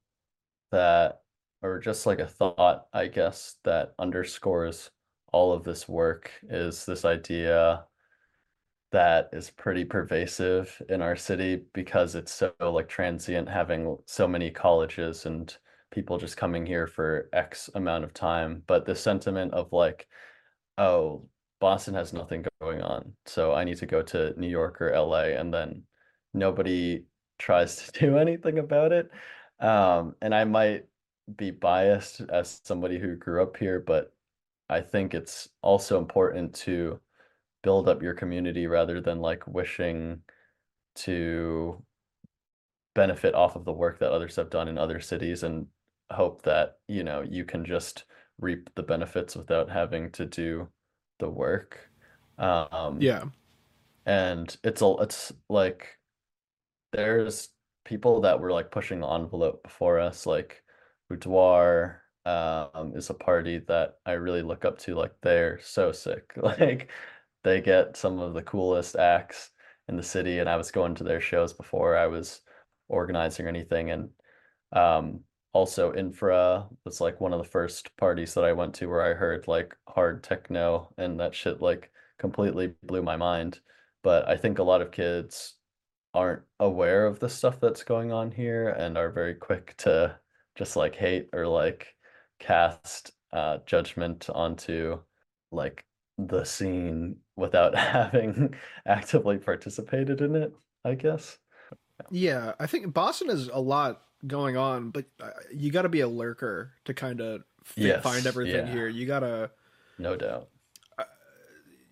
that, 0.72 1.24
or 1.64 1.80
just 1.80 2.06
like 2.08 2.20
a 2.20 2.28
thought, 2.28 2.88
I 2.94 3.08
guess, 3.08 3.58
that 3.66 3.96
underscores 4.00 4.92
all 5.34 5.54
of 5.54 5.64
this 5.66 5.88
work 5.90 6.32
is 6.44 6.86
this 6.86 7.06
idea 7.06 7.88
that 8.92 9.30
is 9.34 9.50
pretty 9.50 9.84
pervasive 9.86 10.82
in 10.90 11.02
our 11.02 11.16
city 11.16 11.66
because 11.74 12.16
it's 12.16 12.32
so 12.34 12.54
like 12.62 12.88
transient, 12.88 13.50
having 13.50 13.98
so 14.06 14.28
many 14.28 14.52
colleges 14.52 15.26
and 15.26 15.58
people 15.94 16.18
just 16.18 16.36
coming 16.36 16.66
here 16.66 16.88
for 16.88 17.30
X 17.32 17.70
amount 17.76 18.04
of 18.04 18.14
time. 18.14 18.64
But 18.68 18.86
the 18.86 18.96
sentiment 18.96 19.54
of 19.54 19.72
like, 19.72 20.08
oh, 20.78 21.28
Boston 21.62 21.94
has 21.94 22.12
nothing 22.12 22.46
going 22.60 22.82
on, 22.82 23.14
so 23.26 23.54
I 23.54 23.64
need 23.64 23.78
to 23.78 23.86
go 23.86 24.02
to 24.02 24.34
New 24.38 24.50
York 24.50 24.82
or 24.82 24.92
LA, 24.92 25.38
and 25.40 25.54
then 25.54 25.84
nobody 26.34 27.06
tries 27.40 27.78
to 27.78 27.92
do 28.00 28.18
anything 28.18 28.60
about 28.60 28.92
it. 28.92 29.10
Um, 29.60 30.16
and 30.22 30.36
I 30.36 30.44
might 30.44 30.86
be 31.38 31.52
biased 31.52 32.22
as 32.22 32.60
somebody 32.66 33.00
who 33.00 33.16
grew 33.16 33.42
up 33.44 33.56
here, 33.56 33.80
but 33.80 34.14
I 34.70 34.82
think 34.82 35.14
it's 35.14 35.50
also 35.62 36.00
important 36.00 36.56
to 36.56 37.00
build 37.62 37.88
up 37.88 38.02
your 38.02 38.14
community 38.14 38.68
rather 38.68 39.00
than 39.00 39.22
like 39.22 39.48
wishing 39.48 40.22
to 40.96 41.82
benefit 42.94 43.34
off 43.36 43.56
of 43.56 43.66
the 43.66 43.72
work 43.72 44.00
that 44.00 44.12
others 44.12 44.36
have 44.36 44.50
done 44.50 44.68
in 44.68 44.78
other 44.78 45.00
cities 45.00 45.44
and 45.44 45.68
hope 46.14 46.44
that, 46.44 46.80
you 46.88 47.04
know, 47.04 47.22
you 47.22 47.46
can 47.46 47.66
just 47.66 48.06
reap 48.40 48.70
the 48.76 48.84
benefits 48.84 49.36
without 49.36 49.70
having 49.70 50.12
to 50.14 50.26
do 50.26 50.70
the 51.20 51.30
work. 51.30 51.92
Um, 52.38 53.00
Yeah. 53.00 53.26
and 54.06 54.56
it's 54.64 54.82
a 54.82 54.96
it's 55.02 55.32
like 55.50 56.00
there's 56.92 57.50
people 57.86 58.22
that 58.22 58.40
were 58.40 58.52
like 58.52 58.72
pushing 58.72 59.00
the 59.00 59.08
envelope 59.08 59.64
before 59.64 60.00
us, 60.00 60.26
like 60.26 60.64
Boudoir 61.10 62.02
um 62.26 62.94
is 62.96 63.10
a 63.10 63.14
party 63.14 63.60
that 63.60 63.96
I 64.06 64.14
really 64.14 64.42
look 64.44 64.66
up 64.66 64.78
to. 64.80 64.96
Like 64.96 65.14
they're 65.22 65.60
so 65.62 65.92
sick. 65.92 66.34
Like 66.38 66.92
they 67.44 67.62
get 67.62 67.98
some 67.98 68.20
of 68.20 68.34
the 68.34 68.44
coolest 68.44 68.96
acts 68.96 69.52
in 69.90 69.98
the 69.98 70.04
city, 70.04 70.40
and 70.40 70.50
I 70.50 70.56
was 70.58 70.72
going 70.72 70.96
to 70.96 71.04
their 71.04 71.22
shows 71.22 71.54
before 71.54 71.98
I 71.98 72.08
was 72.08 72.42
organizing 72.90 73.46
or 73.46 73.50
anything. 73.50 73.92
And 73.92 74.10
um 74.74 75.22
also 75.54 75.94
Infra 75.94 76.68
was 76.84 77.00
like 77.00 77.22
one 77.22 77.34
of 77.34 77.40
the 77.40 77.50
first 77.50 77.96
parties 77.98 78.34
that 78.34 78.44
I 78.44 78.54
went 78.54 78.74
to 78.76 78.88
where 78.88 79.04
I 79.04 79.14
heard 79.14 79.48
like 79.48 79.76
hard 79.88 80.24
techno 80.24 80.94
and 80.98 81.20
that 81.20 81.36
shit 81.36 81.62
like 81.62 81.92
completely 82.18 82.74
blew 82.84 83.04
my 83.04 83.16
mind. 83.16 83.60
But 84.04 84.28
I 84.28 84.36
think 84.36 84.60
a 84.60 84.64
lot 84.64 84.82
of 84.82 84.92
kids 84.92 85.56
aren't 86.14 86.44
aware 86.60 87.06
of 87.06 87.20
the 87.20 87.30
stuff 87.30 87.60
that's 87.60 87.84
going 87.84 88.12
on 88.12 88.32
here 88.32 88.70
and 88.70 88.98
are 88.98 89.12
very 89.12 89.36
quick 89.36 89.76
to 89.78 90.20
just 90.56 90.76
like 90.76 90.96
hate 90.96 91.30
or 91.34 91.48
like 91.48 91.88
cast 92.40 93.12
uh 93.32 93.58
judgment 93.66 94.30
onto 94.30 95.00
like 95.52 95.86
the 96.18 96.44
scene 96.44 97.18
without 97.36 97.76
having 97.78 98.54
actively 98.88 99.38
participated 99.38 100.22
in 100.22 100.36
it, 100.36 100.54
I 100.84 100.96
guess. 100.96 101.38
Yeah, 102.12 102.54
I 102.60 102.68
think 102.68 102.94
Boston 102.94 103.30
is 103.30 103.48
a 103.48 103.60
lot 103.60 104.02
going 104.26 104.58
on, 104.58 104.90
but 104.90 105.06
uh, 105.22 105.32
you 105.54 105.72
got 105.72 105.82
to 105.84 105.90
be 105.90 106.00
a 106.02 106.08
lurker 106.08 106.74
to 106.86 106.94
kind 106.94 107.22
of 107.22 107.44
Yes, 107.76 108.04
find 108.04 108.26
everything 108.26 108.68
yeah. 108.68 108.72
here. 108.74 108.88
You 108.88 109.06
got 109.06 109.20
to 109.22 109.52
No 109.98 110.16
doubt. 110.16 110.50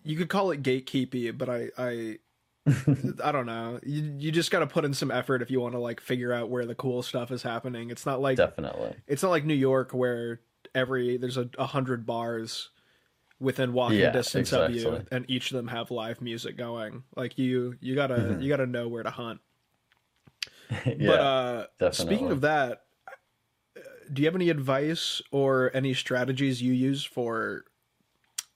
you 0.04 0.16
could 0.16 0.28
call 0.28 0.50
it 0.50 0.62
gatekeepy, 0.62 1.36
but 1.36 1.48
I 1.48 1.68
I 1.78 2.18
I 3.24 3.32
don't 3.32 3.46
know. 3.46 3.80
You 3.84 4.14
you 4.18 4.32
just 4.32 4.50
got 4.50 4.60
to 4.60 4.66
put 4.66 4.84
in 4.84 4.94
some 4.94 5.10
effort 5.10 5.42
if 5.42 5.50
you 5.50 5.60
want 5.60 5.74
to 5.74 5.80
like 5.80 6.00
figure 6.00 6.32
out 6.32 6.48
where 6.50 6.66
the 6.66 6.74
cool 6.74 7.02
stuff 7.02 7.30
is 7.30 7.42
happening. 7.42 7.90
It's 7.90 8.06
not 8.06 8.20
like 8.20 8.36
Definitely. 8.36 8.94
it's 9.06 9.22
not 9.22 9.30
like 9.30 9.44
New 9.44 9.54
York 9.54 9.92
where 9.92 10.40
every 10.74 11.16
there's 11.16 11.36
a, 11.36 11.48
a 11.58 11.66
hundred 11.66 12.06
bars 12.06 12.70
within 13.40 13.72
walking 13.72 13.98
Yeah, 13.98 14.10
distance 14.12 14.52
of 14.52 14.70
you, 14.70 15.04
and 15.10 15.24
each 15.28 15.50
of 15.50 15.56
them 15.56 15.66
have 15.68 15.90
live 15.90 16.20
music 16.20 16.56
going. 16.56 17.02
Like 17.16 17.38
you 17.38 17.74
you 17.80 17.94
gotta 17.94 18.14
Mhm. 18.14 18.42
you 18.42 18.48
gotta 18.48 18.66
know 18.66 18.88
where 18.88 19.02
to 19.02 19.10
hunt. 19.10 19.40
Yeah, 20.98 21.66
but 21.78 21.86
uh, 21.86 21.92
speaking 21.92 22.30
of 22.30 22.40
that, 22.42 22.82
do 24.12 24.22
you 24.22 24.26
have 24.26 24.34
any 24.34 24.50
advice 24.50 25.22
or 25.30 25.70
any 25.74 25.94
strategies 25.94 26.62
you 26.62 26.72
use 26.72 27.04
for 27.04 27.64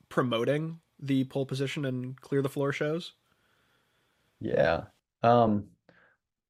promoting 0.08 0.80
the 0.98 1.24
pole 1.24 1.46
position 1.46 1.84
and 1.84 2.20
clear 2.20 2.42
the 2.42 2.48
floor 2.48 2.72
shows? 2.72 3.14
Yeah. 4.40 4.84
Um, 5.22 5.66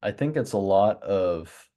I 0.01 0.11
think 0.11 0.35
it's 0.35 0.53
a 0.53 0.57
lot 0.57 1.01
of 1.03 1.69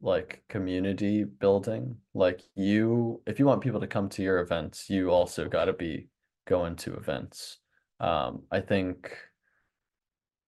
like 0.00 0.42
community 0.48 1.24
building. 1.24 1.96
Like 2.14 2.42
you, 2.54 3.22
if 3.26 3.38
you 3.38 3.46
want 3.46 3.62
people 3.62 3.80
to 3.80 3.86
come 3.86 4.08
to 4.10 4.22
your 4.22 4.40
events, 4.40 4.88
you 4.90 5.10
also 5.10 5.48
got 5.48 5.66
to 5.66 5.72
be 5.72 6.08
going 6.46 6.76
to 6.76 6.94
events. 6.94 7.58
Um, 8.00 8.42
I 8.50 8.60
think 8.60 9.16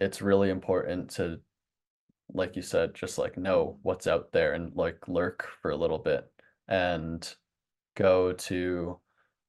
it's 0.01 0.23
really 0.23 0.51
important 0.51 1.11
to, 1.11 1.41
like 2.33 2.57
you 2.57 2.63
said, 2.63 2.95
just 2.95 3.19
like 3.19 3.37
know 3.37 3.79
what's 3.83 4.07
out 4.07 4.33
there 4.33 4.55
and 4.55 4.75
like 4.77 5.09
lurk 5.09 5.49
for 5.61 5.71
a 5.71 5.77
little 5.77 5.99
bit 5.99 6.31
and 6.69 7.35
go 7.97 8.33
to 8.33 8.99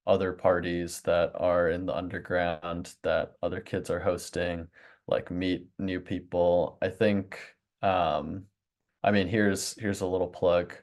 other 0.06 0.34
parties 0.34 1.02
that 1.02 1.32
are 1.36 1.70
in 1.70 1.86
the 1.86 1.96
underground 1.96 2.94
that 3.04 3.34
other 3.42 3.62
kids 3.62 3.90
are 3.90 4.00
hosting, 4.00 4.68
like 5.08 5.32
meet 5.32 5.66
new 5.80 6.00
people. 6.00 6.78
I 6.82 6.90
think 6.90 7.40
um 7.82 8.44
I 9.04 9.12
mean 9.12 9.28
here's 9.28 9.76
here's 9.80 10.02
a 10.02 10.08
little 10.08 10.28
plug 10.28 10.74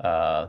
uh 0.00 0.48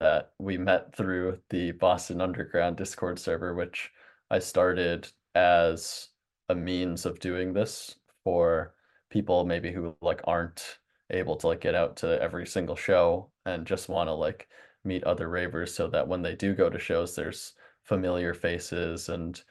that 0.00 0.32
we 0.38 0.58
met 0.58 0.94
through 0.94 1.38
the 1.50 1.72
Boston 1.72 2.20
Underground 2.20 2.76
Discord 2.76 3.18
server, 3.18 3.54
which 3.54 3.90
I 4.30 4.38
started 4.38 5.08
as 5.34 6.08
a 6.48 6.54
means 6.54 7.06
of 7.06 7.20
doing 7.20 7.52
this 7.52 7.96
for 8.24 8.74
people 9.10 9.44
maybe 9.44 9.72
who 9.72 9.96
like 10.00 10.20
aren't 10.24 10.78
able 11.10 11.36
to 11.36 11.48
like 11.48 11.60
get 11.60 11.74
out 11.74 11.96
to 11.98 12.20
every 12.22 12.46
single 12.46 12.76
show 12.76 13.30
and 13.46 13.66
just 13.66 13.88
want 13.88 14.08
to 14.08 14.14
like 14.14 14.48
meet 14.84 15.04
other 15.04 15.28
ravers 15.28 15.74
so 15.74 15.88
that 15.88 16.08
when 16.08 16.22
they 16.22 16.34
do 16.34 16.54
go 16.54 16.70
to 16.70 16.78
shows 16.78 17.14
there's 17.14 17.52
familiar 17.84 18.32
faces 18.34 19.08
and 19.08 19.42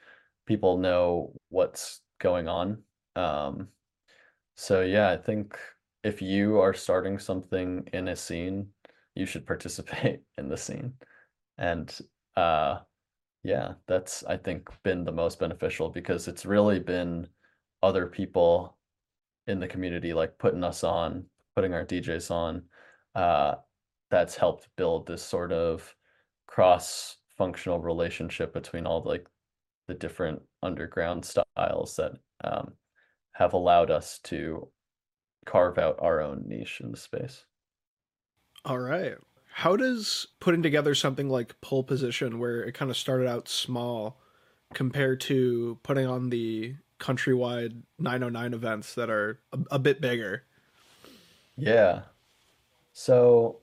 people 0.46 0.78
know 0.78 1.32
what's 1.50 2.00
going 2.18 2.48
on. 2.48 2.82
Um 3.16 3.68
so 4.56 4.82
yeah 4.82 5.10
i 5.10 5.16
think 5.16 5.58
if 6.02 6.20
you 6.22 6.58
are 6.60 6.74
starting 6.74 7.18
something 7.18 7.88
in 7.92 8.08
a 8.08 8.16
scene 8.16 8.68
you 9.14 9.26
should 9.26 9.46
participate 9.52 10.20
in 10.38 10.48
the 10.48 10.56
scene. 10.56 10.94
And 11.58 11.96
uh 12.36 12.80
yeah 13.42 13.74
that's 13.86 14.24
i 14.24 14.36
think 14.36 14.68
been 14.84 15.04
the 15.04 15.12
most 15.12 15.38
beneficial 15.40 15.88
because 15.90 16.28
it's 16.28 16.46
really 16.46 16.78
been 16.78 17.28
other 17.82 18.06
people 18.06 18.76
in 19.50 19.60
the 19.60 19.68
community 19.68 20.12
like 20.12 20.38
putting 20.38 20.64
us 20.64 20.82
on 20.84 21.24
putting 21.54 21.74
our 21.74 21.84
djs 21.84 22.30
on 22.30 22.62
uh 23.14 23.54
that's 24.10 24.36
helped 24.36 24.68
build 24.76 25.06
this 25.06 25.22
sort 25.22 25.52
of 25.52 25.94
cross 26.46 27.16
functional 27.36 27.78
relationship 27.78 28.52
between 28.52 28.86
all 28.86 29.02
like 29.04 29.26
the 29.88 29.94
different 29.94 30.40
underground 30.62 31.24
styles 31.24 31.96
that 31.96 32.12
um, 32.44 32.72
have 33.32 33.54
allowed 33.54 33.90
us 33.90 34.18
to 34.24 34.68
carve 35.46 35.78
out 35.78 35.96
our 36.00 36.20
own 36.20 36.44
niche 36.46 36.80
in 36.80 36.90
the 36.90 36.96
space. 36.96 37.44
All 38.64 38.78
right. 38.78 39.14
How 39.52 39.74
does 39.76 40.26
putting 40.38 40.62
together 40.62 40.94
something 40.94 41.28
like 41.28 41.60
pole 41.60 41.82
position, 41.82 42.38
where 42.38 42.62
it 42.62 42.74
kind 42.74 42.90
of 42.90 42.96
started 42.96 43.26
out 43.26 43.48
small, 43.48 44.20
compare 44.74 45.16
to 45.16 45.78
putting 45.82 46.06
on 46.06 46.30
the 46.30 46.74
countrywide 47.00 47.80
909 47.98 48.54
events 48.54 48.94
that 48.94 49.10
are 49.10 49.40
a, 49.52 49.58
a 49.72 49.78
bit 49.78 50.00
bigger? 50.00 50.44
Yeah. 51.56 52.02
So 52.92 53.60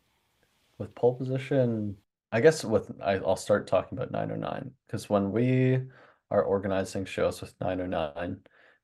with 0.78 0.96
pole 0.96 1.16
position, 1.16 1.96
I 2.32 2.42
guess 2.42 2.64
with 2.64 2.92
I, 3.02 3.14
I'll 3.14 3.36
start 3.36 3.68
talking 3.68 3.98
about 3.98 4.12
909 4.12 4.72
because 4.86 5.10
when 5.10 5.32
we 5.32 5.82
are 6.30 6.44
organizing 6.44 7.06
shows 7.06 7.42
with 7.42 7.54
909, 7.62 8.40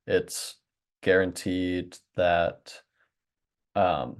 it's 0.06 0.56
guaranteed 1.02 1.96
that 2.16 2.80
um, 3.74 4.16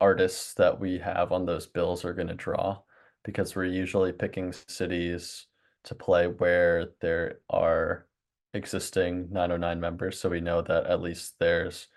artists 0.00 0.54
that 0.54 0.78
we 0.78 0.98
have 0.98 1.32
on 1.32 1.44
those 1.44 1.66
bills 1.66 2.04
are 2.04 2.14
going 2.14 2.28
to 2.28 2.34
draw 2.34 2.78
because 3.24 3.56
we're 3.56 3.64
usually 3.64 4.12
picking 4.12 4.52
cities 4.68 5.46
to 5.84 5.94
play 5.94 6.26
where 6.26 6.90
there 7.00 7.40
are 7.50 8.06
existing 8.54 9.28
909 9.30 9.80
members. 9.80 10.20
So 10.20 10.28
we 10.28 10.40
know 10.40 10.62
that 10.62 10.86
at 10.86 11.02
least 11.02 11.34
there's 11.38 11.88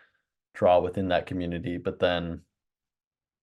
draw 0.53 0.79
within 0.79 1.07
that 1.09 1.25
community. 1.25 1.77
But 1.77 1.99
then 1.99 2.41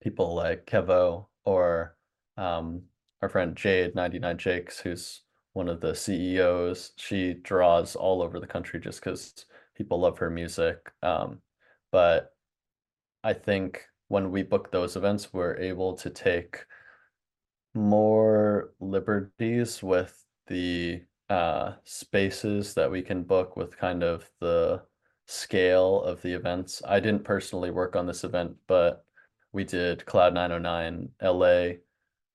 people 0.02 0.34
like 0.34 0.66
Kevo 0.66 1.26
or 1.44 1.96
um, 2.36 2.82
our 3.22 3.28
friend 3.28 3.56
Jade, 3.56 3.94
99 3.94 4.38
Jakes, 4.38 4.78
who's 4.78 5.22
one 5.52 5.68
of 5.68 5.80
the 5.80 5.94
CEOs, 5.94 6.92
she 6.96 7.34
draws 7.34 7.96
all 7.96 8.22
over 8.22 8.38
the 8.38 8.46
country 8.46 8.78
just 8.78 9.00
because 9.00 9.44
people 9.74 10.00
love 10.00 10.18
her 10.18 10.30
music. 10.30 10.92
Um, 11.02 11.40
but 11.90 12.32
I 13.24 13.32
think 13.32 13.84
when 14.08 14.30
we 14.30 14.42
book 14.42 14.70
those 14.70 14.96
events, 14.96 15.32
we're 15.32 15.56
able 15.56 15.94
to 15.94 16.10
take 16.10 16.64
more 17.74 18.72
liberties 18.80 19.82
with 19.82 20.24
the 20.46 21.02
uh, 21.28 21.72
spaces 21.84 22.74
that 22.74 22.90
we 22.90 23.02
can 23.02 23.22
book 23.22 23.56
with 23.56 23.78
kind 23.78 24.02
of 24.02 24.28
the 24.40 24.82
scale 25.26 26.02
of 26.02 26.22
the 26.22 26.32
events. 26.32 26.82
I 26.86 27.00
didn't 27.00 27.24
personally 27.24 27.70
work 27.70 27.96
on 27.96 28.06
this 28.06 28.24
event, 28.24 28.54
but 28.66 29.04
we 29.52 29.64
did 29.64 30.06
Cloud 30.06 30.34
909 30.34 31.10
LA 31.22 31.76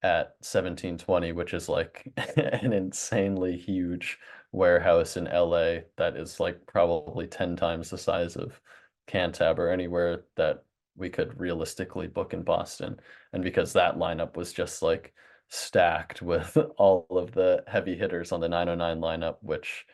at 0.04 0.36
1720, 0.42 1.32
which 1.32 1.54
is 1.54 1.70
like 1.70 2.08
an 2.38 2.74
insanely 2.74 3.58
huge 3.58 4.20
warehouse 4.52 5.18
in 5.18 5.26
LA 5.26 5.78
that 5.98 6.16
is 6.16 6.40
like 6.40 6.66
probably 6.68 7.26
10 7.26 7.56
times 7.56 7.90
the 7.90 7.98
size 7.98 8.36
of 8.36 8.60
Cantab 9.08 9.58
or 9.58 9.70
anywhere 9.70 10.24
that 10.36 10.64
we 10.96 11.10
could 11.10 11.40
realistically 11.40 12.08
book 12.08 12.34
in 12.34 12.44
Boston. 12.44 13.00
And 13.34 13.44
because 13.44 13.74
that 13.74 13.98
lineup 13.98 14.36
was 14.36 14.54
just 14.54 14.84
like 14.84 15.14
stacked 15.50 16.22
with 16.22 16.58
all 16.78 17.06
of 17.10 17.32
the 17.32 17.64
heavy 17.68 17.96
hitters 17.96 18.32
on 18.32 18.40
the 18.40 18.50
909 18.50 19.02
lineup, 19.02 19.38
which 19.42 19.86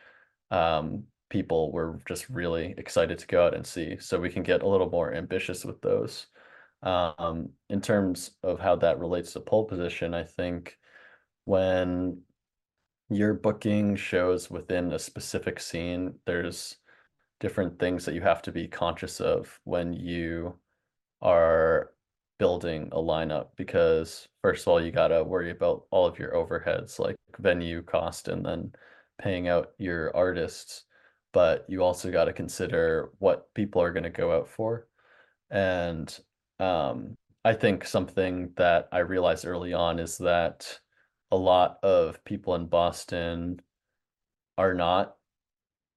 um, 0.50 1.04
people 1.28 1.72
were 1.72 2.00
just 2.06 2.28
really 2.28 2.74
excited 2.76 3.18
to 3.18 3.26
go 3.26 3.46
out 3.46 3.54
and 3.54 3.66
see. 3.66 3.98
So 3.98 4.18
we 4.18 4.30
can 4.30 4.42
get 4.42 4.62
a 4.62 4.68
little 4.68 4.90
more 4.90 5.14
ambitious 5.14 5.64
with 5.64 5.80
those. 5.80 6.26
Um, 6.82 7.50
in 7.68 7.80
terms 7.80 8.32
of 8.42 8.58
how 8.58 8.76
that 8.76 8.98
relates 8.98 9.32
to 9.34 9.40
pole 9.40 9.64
position, 9.64 10.14
I 10.14 10.24
think 10.24 10.78
when 11.44 12.22
you're 13.10 13.34
booking 13.34 13.96
shows 13.96 14.50
within 14.50 14.92
a 14.92 14.98
specific 14.98 15.60
scene, 15.60 16.14
there's 16.26 16.76
different 17.38 17.78
things 17.78 18.04
that 18.04 18.14
you 18.14 18.20
have 18.20 18.42
to 18.42 18.52
be 18.52 18.68
conscious 18.68 19.20
of 19.20 19.58
when 19.64 19.92
you 19.92 20.54
are 21.20 21.90
building 22.40 22.88
a 22.90 22.98
lineup 22.98 23.48
because 23.56 24.26
first 24.42 24.62
of 24.62 24.68
all 24.68 24.82
you 24.82 24.90
got 24.90 25.08
to 25.08 25.22
worry 25.22 25.52
about 25.52 25.84
all 25.92 26.06
of 26.06 26.18
your 26.18 26.32
overheads 26.32 26.98
like 26.98 27.14
venue 27.38 27.82
cost 27.82 28.26
and 28.26 28.44
then 28.44 28.72
paying 29.22 29.46
out 29.46 29.70
your 29.78 30.14
artists 30.16 30.84
but 31.32 31.64
you 31.68 31.82
also 31.82 32.10
got 32.10 32.24
to 32.24 32.32
consider 32.32 33.10
what 33.18 33.52
people 33.54 33.82
are 33.82 33.92
going 33.92 34.04
to 34.04 34.10
go 34.10 34.32
out 34.36 34.48
for. 34.48 34.86
And 35.50 36.16
um, 36.58 37.16
I 37.44 37.54
think 37.54 37.84
something 37.84 38.50
that 38.56 38.88
I 38.92 38.98
realized 38.98 39.46
early 39.46 39.72
on 39.72 39.98
is 39.98 40.18
that 40.18 40.80
a 41.30 41.36
lot 41.36 41.78
of 41.82 42.22
people 42.24 42.54
in 42.56 42.66
Boston 42.66 43.60
are 44.58 44.74
not 44.74 45.14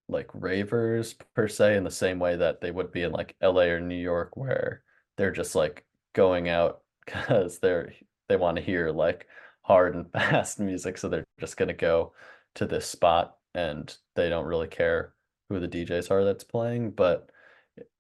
like 0.07 0.29
ravers 0.33 1.15
per 1.35 1.47
se 1.47 1.75
in 1.77 1.83
the 1.83 1.91
same 1.91 2.19
way 2.19 2.35
that 2.35 2.61
they 2.61 2.71
would 2.71 2.91
be 2.91 3.03
in 3.03 3.11
like 3.11 3.35
LA 3.41 3.63
or 3.63 3.79
New 3.79 3.95
York 3.95 4.37
where 4.37 4.83
they're 5.17 5.31
just 5.31 5.55
like 5.55 5.85
going 6.13 6.49
out 6.49 6.81
because 7.05 7.59
they're 7.59 7.93
they 8.29 8.37
want 8.37 8.57
to 8.57 8.63
hear 8.63 8.89
like 8.91 9.27
hard 9.61 9.95
and 9.95 10.11
fast 10.13 10.59
music 10.59 10.97
so 10.97 11.09
they're 11.09 11.25
just 11.39 11.57
going 11.57 11.67
to 11.67 11.73
go 11.73 12.13
to 12.55 12.65
this 12.65 12.85
spot 12.85 13.37
and 13.55 13.97
they 14.15 14.29
don't 14.29 14.45
really 14.45 14.67
care 14.67 15.13
who 15.49 15.59
the 15.59 15.67
DJs 15.67 16.09
are 16.09 16.23
that's 16.23 16.43
playing 16.43 16.91
but 16.91 17.29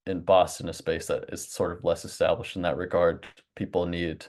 in 0.05 0.21
Boston, 0.21 0.69
a 0.69 0.73
space 0.73 1.07
that 1.07 1.25
is 1.31 1.47
sort 1.47 1.71
of 1.71 1.83
less 1.83 2.05
established 2.05 2.55
in 2.55 2.61
that 2.63 2.77
regard. 2.77 3.25
People 3.55 3.85
need 3.85 4.25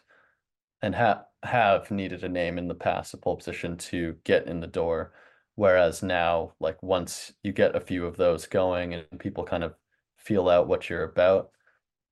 and 0.82 0.94
have 0.94 1.24
have 1.42 1.90
needed 1.90 2.24
a 2.24 2.28
name 2.28 2.58
in 2.58 2.68
the 2.68 2.74
past, 2.74 3.14
a 3.14 3.16
pole 3.16 3.36
position 3.36 3.76
to 3.76 4.16
get 4.24 4.46
in 4.46 4.60
the 4.60 4.66
door. 4.66 5.12
Whereas 5.56 6.02
now, 6.02 6.52
like 6.60 6.82
once 6.82 7.32
you 7.42 7.52
get 7.52 7.76
a 7.76 7.80
few 7.80 8.06
of 8.06 8.16
those 8.16 8.46
going 8.46 8.94
and 8.94 9.04
people 9.18 9.44
kind 9.44 9.64
of 9.64 9.74
feel 10.16 10.48
out 10.48 10.68
what 10.68 10.88
you're 10.88 11.04
about, 11.04 11.50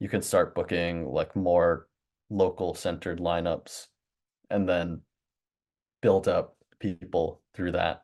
you 0.03 0.09
can 0.09 0.21
start 0.21 0.57
booking 0.57 1.07
like 1.07 1.37
more 1.37 1.87
local 2.29 2.75
centered 2.75 3.21
lineups 3.21 3.87
and 4.51 4.69
then 4.69 5.01
build 6.01 6.27
up 6.27 6.57
people 6.81 7.41
through 7.55 7.71
that. 7.71 8.03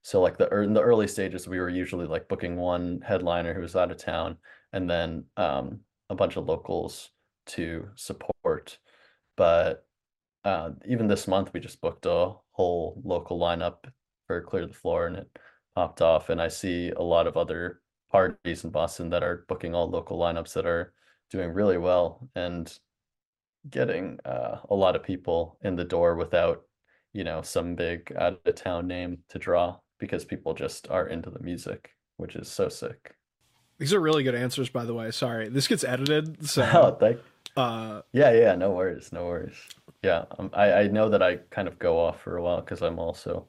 So 0.00 0.22
like 0.22 0.38
the 0.38 0.48
in 0.62 0.72
the 0.72 0.80
early 0.80 1.06
stages, 1.06 1.46
we 1.46 1.60
were 1.60 1.68
usually 1.68 2.06
like 2.06 2.28
booking 2.28 2.56
one 2.56 3.02
headliner 3.06 3.52
who 3.52 3.60
was 3.60 3.76
out 3.76 3.90
of 3.90 3.98
town 3.98 4.38
and 4.72 4.88
then 4.88 5.24
um, 5.36 5.80
a 6.08 6.14
bunch 6.14 6.36
of 6.36 6.46
locals 6.46 7.10
to 7.48 7.90
support. 7.94 8.78
But 9.36 9.86
uh, 10.44 10.70
even 10.86 11.08
this 11.08 11.28
month, 11.28 11.52
we 11.52 11.60
just 11.60 11.82
booked 11.82 12.06
a 12.06 12.32
whole 12.52 13.02
local 13.04 13.38
lineup 13.38 13.84
for 14.26 14.40
Clear 14.40 14.66
the 14.66 14.72
Floor, 14.72 15.08
and 15.08 15.16
it 15.16 15.38
popped 15.74 16.00
off. 16.00 16.30
And 16.30 16.40
I 16.40 16.48
see 16.48 16.88
a 16.88 17.02
lot 17.02 17.26
of 17.26 17.36
other 17.36 17.82
parties 18.10 18.64
in 18.64 18.70
Boston 18.70 19.10
that 19.10 19.22
are 19.22 19.44
booking 19.46 19.74
all 19.74 19.90
local 19.90 20.18
lineups 20.18 20.54
that 20.54 20.64
are 20.64 20.94
doing 21.30 21.50
really 21.50 21.78
well 21.78 22.28
and 22.34 22.78
getting 23.70 24.18
uh, 24.24 24.58
a 24.68 24.74
lot 24.74 24.96
of 24.96 25.02
people 25.02 25.58
in 25.62 25.76
the 25.76 25.84
door 25.84 26.16
without, 26.16 26.62
you 27.12 27.24
know, 27.24 27.42
some 27.42 27.74
big 27.74 28.12
out 28.18 28.40
of 28.44 28.54
town 28.54 28.86
name 28.86 29.18
to 29.28 29.38
draw 29.38 29.76
because 29.98 30.24
people 30.24 30.54
just 30.54 30.90
are 30.90 31.06
into 31.08 31.30
the 31.30 31.40
music, 31.40 31.90
which 32.16 32.36
is 32.36 32.50
so 32.50 32.68
sick. 32.68 33.14
These 33.78 33.92
are 33.92 34.00
really 34.00 34.22
good 34.22 34.34
answers, 34.34 34.68
by 34.68 34.84
the 34.84 34.94
way. 34.94 35.10
Sorry, 35.10 35.48
this 35.48 35.66
gets 35.66 35.84
edited, 35.84 36.46
so. 36.48 36.68
Oh, 36.72 36.96
thank. 36.98 37.18
Uh, 37.56 38.02
yeah, 38.12 38.32
yeah, 38.32 38.54
no 38.54 38.72
worries, 38.72 39.12
no 39.12 39.26
worries. 39.26 39.56
Yeah, 40.02 40.24
um, 40.38 40.50
I 40.52 40.72
I 40.72 40.88
know 40.88 41.08
that 41.08 41.22
I 41.22 41.36
kind 41.50 41.68
of 41.68 41.78
go 41.78 41.98
off 41.98 42.20
for 42.20 42.36
a 42.36 42.42
while 42.42 42.60
because 42.60 42.82
I'm 42.82 42.98
also 42.98 43.48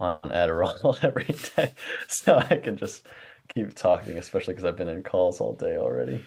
on 0.00 0.18
Adderall 0.24 0.98
every 1.02 1.34
day 1.56 1.74
so 2.08 2.38
I 2.38 2.56
can 2.56 2.76
just 2.76 3.06
keep 3.54 3.74
talking, 3.74 4.18
especially 4.18 4.54
because 4.54 4.64
I've 4.64 4.76
been 4.76 4.88
in 4.88 5.02
calls 5.02 5.40
all 5.40 5.54
day 5.54 5.76
already. 5.76 6.24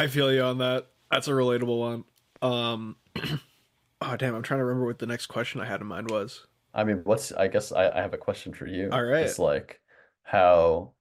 I 0.00 0.06
feel 0.06 0.32
you 0.32 0.42
on 0.42 0.58
that. 0.58 0.86
That's 1.10 1.28
a 1.28 1.32
relatable 1.32 1.78
one. 1.78 2.04
Um, 2.40 2.96
oh 4.00 4.16
damn, 4.16 4.34
I'm 4.34 4.42
trying 4.42 4.60
to 4.60 4.64
remember 4.64 4.86
what 4.86 4.98
the 4.98 5.06
next 5.06 5.26
question 5.26 5.60
I 5.60 5.66
had 5.66 5.82
in 5.82 5.86
mind 5.86 6.10
was. 6.10 6.46
I 6.72 6.84
mean, 6.84 7.02
what's, 7.04 7.32
I 7.32 7.48
guess 7.48 7.70
I, 7.70 7.90
I 7.90 8.00
have 8.00 8.14
a 8.14 8.18
question 8.18 8.54
for 8.54 8.66
you. 8.66 8.88
All 8.90 9.02
right. 9.04 9.24
It's 9.26 9.38
like 9.38 9.80
how 10.22 10.92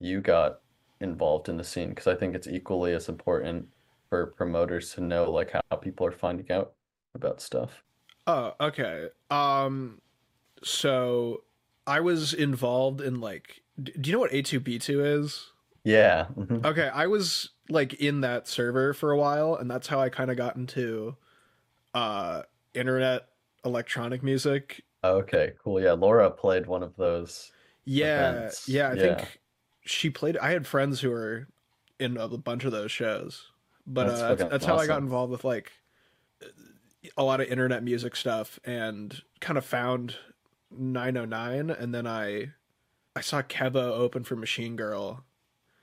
you 0.00 0.20
got 0.20 0.60
involved 1.00 1.48
in 1.48 1.56
the 1.56 1.62
scene, 1.62 1.90
because 1.90 2.08
I 2.08 2.16
think 2.16 2.34
it's 2.34 2.48
equally 2.48 2.94
as 2.94 3.08
important 3.08 3.68
for 4.08 4.26
promoters 4.36 4.92
to 4.94 5.02
know 5.02 5.30
like 5.30 5.52
how 5.52 5.76
people 5.76 6.04
are 6.06 6.10
finding 6.12 6.50
out 6.50 6.72
about 7.14 7.40
stuff. 7.40 7.84
Oh, 8.26 8.54
okay. 8.60 9.06
Um, 9.30 10.00
so 10.64 11.44
I 11.86 12.00
was 12.00 12.34
involved 12.34 13.00
in 13.00 13.20
like, 13.20 13.62
do 13.80 13.92
you 14.02 14.12
know 14.14 14.18
what 14.18 14.32
A2B2 14.32 15.20
is? 15.22 15.52
Yeah. 15.84 16.26
mhm. 16.36 16.64
Okay, 16.64 16.88
I 16.92 17.06
was 17.06 17.50
like 17.70 17.94
in 17.94 18.20
that 18.22 18.48
server 18.48 18.92
for 18.94 19.10
a 19.12 19.18
while, 19.18 19.54
and 19.54 19.70
that's 19.70 19.86
how 19.88 20.00
I 20.00 20.08
kind 20.08 20.30
of 20.30 20.36
got 20.36 20.56
into 20.56 21.16
uh 21.94 22.42
internet 22.74 23.28
electronic 23.64 24.22
music. 24.22 24.84
Okay, 25.04 25.54
cool. 25.62 25.80
Yeah, 25.80 25.92
Laura 25.92 26.30
played 26.30 26.66
one 26.66 26.82
of 26.82 26.96
those 26.96 27.52
Yeah, 27.84 28.08
events. 28.16 28.68
yeah, 28.68 28.88
I 28.90 28.96
Yeah. 28.96 29.00
think 29.00 29.40
she 29.82 30.10
played. 30.10 30.36
I 30.38 30.50
had 30.50 30.66
friends 30.66 31.00
who 31.00 31.10
were 31.10 31.48
in 31.98 32.16
a 32.16 32.28
bunch 32.28 32.64
of 32.64 32.72
those 32.72 32.92
shows, 32.92 33.50
but 33.86 34.06
That's 34.06 34.20
uh, 34.22 34.34
that's, 34.34 34.50
that's 34.50 34.64
how 34.66 34.78
I 34.78 34.86
got 34.86 35.02
involved 35.02 35.30
with 35.32 35.44
like 35.44 35.72
a 37.16 37.24
lot 37.24 37.40
of 37.40 37.48
internet 37.48 37.82
music 37.82 38.16
stuff, 38.16 38.58
and 38.64 39.22
kind 39.40 39.58
of 39.58 39.64
found 39.64 40.16
909, 40.70 41.70
and 41.70 41.94
then 41.94 42.06
I 42.06 42.52
I 43.16 43.22
saw 43.22 43.42
Kevo 43.42 43.76
open 43.92 44.24
for 44.24 44.36
Machine 44.36 44.76
Girl, 44.76 45.24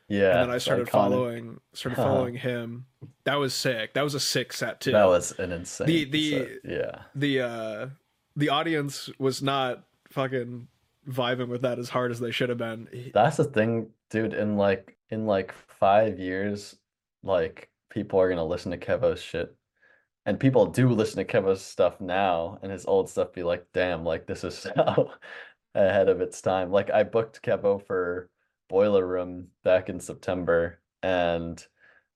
Yeah, 0.08 0.40
and 0.40 0.50
then 0.50 0.56
I 0.56 0.60
started 0.60 0.88
iconic. 0.88 0.92
following 0.92 1.60
started 1.74 1.96
following 1.96 2.36
him. 2.36 2.86
That 3.24 3.36
was 3.36 3.54
sick. 3.54 3.94
That 3.96 4.04
was 4.04 4.14
a 4.14 4.20
sick 4.20 4.54
set 4.54 4.80
too. 4.82 4.92
That 4.92 5.06
was 5.08 5.32
an 5.40 5.52
insane 5.52 5.88
The- 5.88 6.06
the- 6.06 6.32
set. 6.32 6.50
Yeah. 6.64 7.02
the 7.16 7.42
uh 7.42 7.88
the 8.36 8.50
audience 8.50 9.10
was 9.18 9.42
not 9.42 9.84
fucking 10.12 10.68
vibing 11.10 11.48
with 11.48 11.62
that 11.64 11.80
as 11.80 11.90
hard 11.90 12.12
as 12.12 12.20
they 12.20 12.32
should 12.32 12.50
have 12.50 12.58
been. 12.58 12.88
That's 13.14 13.38
the 13.38 13.46
thing, 13.46 13.90
dude, 14.10 14.34
in 14.34 14.58
like 14.58 14.96
in 15.10 15.26
like 15.26 15.54
five 15.68 16.20
years, 16.20 16.76
like 17.24 17.70
people 17.90 18.20
are 18.20 18.30
gonna 18.30 18.46
listen 18.46 18.72
to 18.72 18.78
Kevo's 18.78 19.22
shit. 19.22 19.56
And 20.28 20.40
people 20.40 20.66
do 20.66 20.90
listen 20.90 21.24
to 21.26 21.32
Kevo's 21.32 21.62
stuff 21.62 22.02
now 22.02 22.58
and 22.64 22.72
his 22.72 22.86
old 22.88 23.10
stuff 23.10 23.32
be 23.34 23.44
like, 23.44 23.66
damn, 23.74 24.04
like 24.04 24.26
this 24.28 24.44
is 24.44 24.58
so 24.76 25.12
ahead 25.74 26.10
of 26.10 26.22
its 26.22 26.42
time. 26.42 26.72
Like 26.72 26.90
I 26.92 27.04
booked 27.04 27.42
Kevo 27.42 27.86
for 27.86 28.30
Boiler 28.70 29.06
Room 29.06 29.48
back 29.64 29.90
in 29.90 30.00
September 30.00 30.80
and 31.04 31.64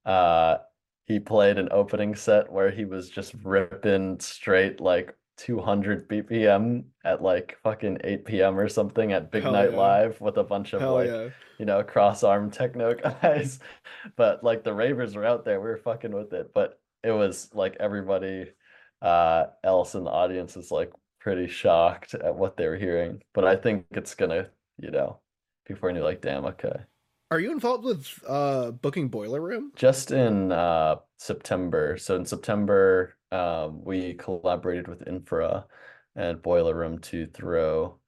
uh 0.05 0.57
he 1.05 1.19
played 1.19 1.57
an 1.57 1.69
opening 1.71 2.15
set 2.15 2.51
where 2.51 2.69
he 2.69 2.85
was 2.85 3.09
just 3.09 3.33
ripping 3.43 4.19
straight 4.19 4.79
like 4.79 5.15
200 5.39 6.07
BPM 6.09 6.83
at 7.05 7.21
like 7.21 7.57
fucking 7.63 7.97
8 8.03 8.25
p.m. 8.25 8.59
or 8.59 8.67
something 8.67 9.13
at 9.13 9.31
Big 9.31 9.43
Hell 9.43 9.53
Night 9.53 9.71
yeah. 9.71 9.77
Live 9.77 10.21
with 10.21 10.37
a 10.37 10.43
bunch 10.43 10.73
of 10.73 10.81
Hell 10.81 10.95
like 10.95 11.07
yeah. 11.07 11.29
you 11.57 11.65
know, 11.65 11.81
cross 11.81 12.23
arm 12.23 12.51
techno 12.51 12.93
guys. 13.21 13.59
But 14.17 14.43
like 14.43 14.63
the 14.63 14.73
ravers 14.73 15.15
were 15.15 15.25
out 15.25 15.45
there, 15.45 15.61
we 15.61 15.69
were 15.69 15.77
fucking 15.77 16.11
with 16.11 16.33
it. 16.33 16.51
But 16.53 16.79
it 17.03 17.11
was 17.11 17.49
like 17.53 17.77
everybody 17.79 18.51
uh 19.01 19.45
else 19.63 19.95
in 19.95 20.03
the 20.03 20.11
audience 20.11 20.57
is 20.57 20.71
like 20.71 20.91
pretty 21.21 21.47
shocked 21.47 22.13
at 22.13 22.35
what 22.35 22.57
they 22.57 22.67
were 22.67 22.77
hearing. 22.77 23.21
But 23.33 23.45
I 23.45 23.55
think 23.55 23.85
it's 23.91 24.15
gonna, 24.15 24.49
you 24.77 24.91
know, 24.91 25.21
people 25.69 25.87
are 25.87 25.93
gonna 25.93 26.03
like, 26.03 26.21
damn, 26.21 26.45
okay. 26.45 26.75
Are 27.31 27.39
you 27.39 27.51
involved 27.51 27.83
with 27.85 28.07
uh 28.27 28.71
booking 28.71 29.07
Boiler 29.07 29.39
Room? 29.39 29.71
Just 29.75 30.11
in 30.11 30.51
uh 30.51 30.95
September. 31.17 31.95
So 31.97 32.15
in 32.15 32.25
September, 32.25 33.15
um, 33.31 33.85
we 33.85 34.15
collaborated 34.15 34.87
with 34.87 35.07
Infra 35.07 35.65
and 36.15 36.41
Boiler 36.41 36.75
Room 36.75 36.97
to 36.99 37.27
throw 37.27 37.99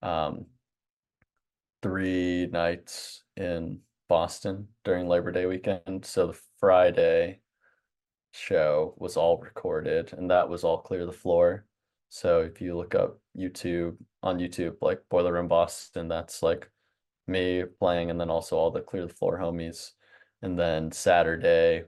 um 0.00 0.46
three 1.82 2.46
nights 2.46 3.24
in 3.36 3.80
Boston 4.08 4.68
during 4.84 5.06
Labor 5.06 5.32
Day 5.32 5.44
weekend. 5.44 6.06
So 6.06 6.28
the 6.28 6.40
Friday 6.58 7.40
show 8.32 8.94
was 8.96 9.18
all 9.18 9.36
recorded 9.36 10.14
and 10.14 10.30
that 10.30 10.48
was 10.48 10.64
all 10.64 10.78
clear 10.78 11.04
the 11.04 11.12
floor. 11.12 11.66
So 12.08 12.40
if 12.40 12.62
you 12.62 12.74
look 12.74 12.94
up 12.94 13.18
YouTube 13.36 13.96
on 14.22 14.38
YouTube, 14.38 14.76
like 14.80 15.00
Boiler 15.10 15.34
Room 15.34 15.48
Boston, 15.48 16.08
that's 16.08 16.42
like 16.42 16.70
me 17.26 17.64
playing 17.78 18.10
and 18.10 18.20
then 18.20 18.30
also 18.30 18.56
all 18.56 18.70
the 18.70 18.80
clear 18.80 19.06
the 19.06 19.14
floor 19.14 19.38
homies. 19.38 19.90
And 20.42 20.58
then 20.58 20.90
Saturday, 20.90 21.84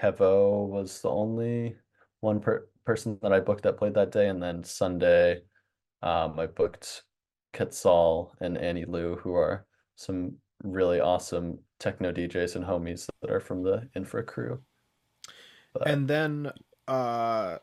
Kevo 0.00 0.66
was 0.68 1.00
the 1.02 1.10
only 1.10 1.76
one 2.20 2.40
per 2.40 2.68
person 2.84 3.18
that 3.22 3.32
I 3.32 3.40
booked 3.40 3.64
that 3.64 3.76
played 3.76 3.94
that 3.94 4.12
day. 4.12 4.28
And 4.28 4.42
then 4.42 4.64
Sunday, 4.64 5.42
um, 6.02 6.38
I 6.38 6.46
booked 6.46 7.02
Quetzal 7.52 8.34
and 8.40 8.56
Annie 8.56 8.86
Lou, 8.86 9.16
who 9.16 9.34
are 9.34 9.66
some 9.96 10.36
really 10.62 11.00
awesome 11.00 11.58
techno 11.78 12.12
DJs 12.12 12.56
and 12.56 12.64
homies 12.64 13.06
that 13.20 13.30
are 13.30 13.40
from 13.40 13.62
the 13.62 13.88
Infra 13.94 14.22
crew. 14.22 14.60
But 15.72 15.88
And 15.88 16.08
then 16.08 16.52
uh 16.86 17.58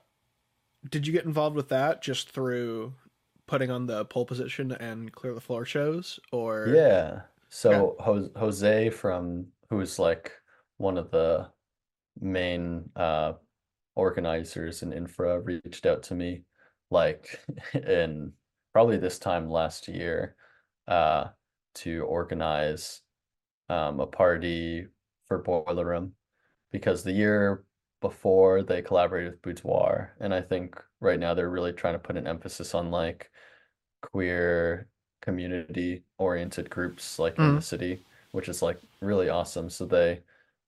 did 0.89 1.07
you 1.07 1.13
get 1.13 1.25
involved 1.25 1.55
with 1.55 1.69
that 1.69 2.01
just 2.01 2.29
through 2.29 2.93
putting 3.47 3.69
on 3.69 3.85
the 3.85 4.05
pole 4.05 4.25
position 4.25 4.71
and 4.73 5.11
clear 5.11 5.33
the 5.33 5.41
floor 5.41 5.65
shows 5.65 6.19
or 6.31 6.67
yeah, 6.69 7.21
so 7.49 7.95
Jose, 7.99 8.29
Jose 8.35 8.89
from 8.89 9.47
who's 9.69 9.99
like 9.99 10.31
one 10.77 10.97
of 10.97 11.11
the 11.11 11.47
main 12.19 12.89
uh 12.95 13.33
organizers 13.95 14.83
in 14.83 14.93
Infra 14.93 15.39
reached 15.39 15.85
out 15.85 16.03
to 16.03 16.15
me 16.15 16.43
like 16.91 17.39
in 17.73 18.31
probably 18.73 18.97
this 18.97 19.19
time 19.19 19.49
last 19.49 19.87
year 19.87 20.35
uh 20.87 21.25
to 21.75 22.03
organize 22.03 23.01
um 23.69 23.99
a 23.99 24.07
party 24.07 24.85
for 25.27 25.39
Boiler 25.39 25.85
Room 25.85 26.13
because 26.71 27.03
the 27.03 27.11
year 27.11 27.63
before 28.01 28.63
they 28.63 28.81
collaborated 28.81 29.31
with 29.31 29.41
Boudoir 29.41 30.15
and 30.19 30.33
I 30.33 30.41
think 30.41 30.75
right 31.05 31.19
now 31.19 31.33
they're 31.33 31.49
really 31.49 31.73
trying 31.73 31.93
to 31.93 31.99
put 31.99 32.17
an 32.17 32.27
emphasis 32.27 32.75
on 32.75 32.91
like 32.91 33.31
queer 34.01 34.87
community 35.21 36.03
oriented 36.17 36.69
groups 36.69 37.17
like 37.17 37.37
in 37.37 37.55
the 37.55 37.61
mm. 37.61 37.63
city 37.63 38.03
which 38.35 38.49
is 38.49 38.61
like 38.61 38.77
really 38.99 39.29
awesome. 39.29 39.69
So 39.69 39.85
they 39.85 40.19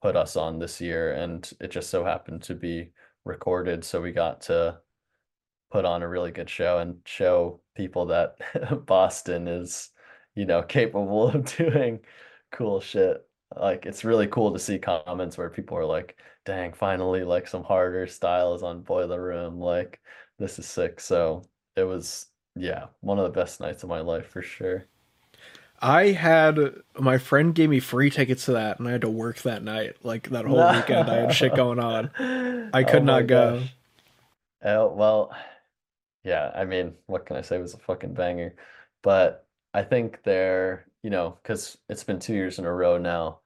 put 0.01 0.15
us 0.15 0.37
on 0.37 0.57
this 0.57 0.79
year 0.79 1.13
and 1.15 1.51
it 1.59 1.69
just 1.69 1.89
so 1.89 2.05
happened 2.05 2.41
to 2.43 2.55
be 2.55 2.91
recorded. 3.25 3.83
So 3.83 4.01
we 4.01 4.13
got 4.13 4.39
to 4.43 4.79
put 5.69 5.83
on 5.83 6.01
a 6.01 6.07
really 6.07 6.31
good 6.31 6.49
show 6.49 6.79
and 6.79 6.99
show 7.03 7.59
people 7.75 8.05
that 8.05 8.37
Boston 8.85 9.49
is 9.49 9.89
you 10.33 10.45
know 10.45 10.63
capable 10.77 11.27
of 11.27 11.57
doing 11.57 11.99
cool 12.53 12.79
shit. 12.79 13.27
Like 13.53 13.85
it's 13.85 14.05
really 14.05 14.27
cool 14.27 14.53
to 14.53 14.59
see 14.59 14.79
comments 14.79 15.37
where 15.37 15.49
people 15.49 15.77
are 15.77 15.85
like 15.85 16.17
dang 16.45 16.71
finally 16.71 17.25
like 17.25 17.49
some 17.49 17.65
harder 17.65 18.07
styles 18.07 18.63
on 18.63 18.81
Boiler 18.81 19.21
Room 19.21 19.59
like 19.59 19.99
this 20.39 20.59
is 20.59 20.65
sick 20.67 20.99
so 20.99 21.43
it 21.75 21.83
was 21.83 22.27
yeah 22.55 22.87
one 23.01 23.19
of 23.19 23.23
the 23.25 23.39
best 23.39 23.59
nights 23.59 23.83
of 23.83 23.89
my 23.89 23.99
life 24.01 24.27
for 24.27 24.41
sure 24.41 24.87
I 25.79 26.07
had 26.07 26.57
my 26.99 27.17
friend 27.17 27.53
gave 27.53 27.69
me 27.69 27.79
free 27.79 28.09
tickets 28.09 28.45
to 28.45 28.53
that 28.53 28.79
and 28.79 28.87
I 28.87 28.91
had 28.93 29.01
to 29.01 29.09
work 29.09 29.41
that 29.43 29.63
night. 29.63 29.97
Like 30.03 30.29
that 30.29 30.45
whole 30.45 30.65
weekend 30.67 31.09
I 31.09 31.17
had 31.17 31.31
shit 31.33 31.53
going 31.53 31.79
on. 31.79 32.11
I 32.73 32.83
oh 32.83 32.83
could 32.83 33.03
Oh 33.03 33.03
not 33.03 33.27
go. 33.27 33.69
gosh. 33.69 33.75
Oh, 34.63 34.93
well, 34.93 35.35
yeah, 36.23 36.51
I 36.55 36.65
mean, 36.65 36.95
what 37.07 37.25
can 37.25 37.37
I 37.37 37.41
say? 37.41 37.57
It 37.57 37.61
was 37.61 37.73
a 37.75 37.79
fucking 37.79 38.13
banger. 38.15 38.55
But 39.03 39.47
I 39.73 39.83
think 39.83 40.23
they're, 40.23 40.87
you 41.03 41.09
know, 41.11 41.39
because 41.43 41.77
it's 41.89 42.03
been 42.05 42.19
two 42.19 42.33
years 42.35 42.59
in 42.59 42.65
a 42.65 42.73
row 42.73 42.97
now. 42.99 43.41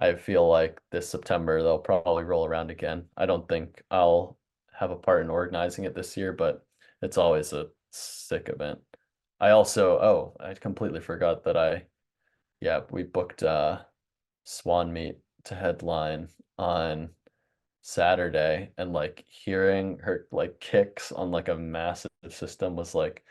I 0.00 0.14
feel 0.16 0.48
like 0.48 0.80
this 0.92 1.08
September 1.10 1.62
they'll 1.62 1.78
probably 1.80 2.24
roll 2.24 2.46
around 2.46 2.70
again. 2.70 3.08
I 3.16 3.26
don't 3.26 3.48
think 3.48 3.82
I'll 3.90 4.38
have 4.82 4.90
a 4.90 4.96
part 4.96 5.22
in 5.22 5.30
organizing 5.30 5.84
it 5.84 5.94
this 5.94 6.16
year, 6.16 6.32
but 6.32 6.66
it's 7.02 7.16
always 7.16 7.52
a 7.52 7.68
sick 7.92 8.50
event. 8.52 8.80
I 9.40 9.50
also, 9.50 9.92
oh, 9.98 10.36
I 10.40 10.54
completely 10.54 11.00
forgot 11.00 11.44
that 11.44 11.56
I, 11.56 11.84
yeah, 12.60 12.80
we 12.90 13.04
booked 13.04 13.42
uh 13.44 13.78
Swan 14.44 14.92
Meat 14.92 15.18
to 15.44 15.54
headline 15.54 16.28
on 16.58 17.10
Saturday 17.82 18.70
and 18.76 18.92
like 18.92 19.24
hearing 19.28 19.98
her 19.98 20.26
like 20.32 20.58
kicks 20.58 21.12
on 21.12 21.30
like 21.30 21.48
a 21.48 21.56
massive 21.56 22.10
system 22.28 22.74
was 22.74 22.94
like 22.94 23.22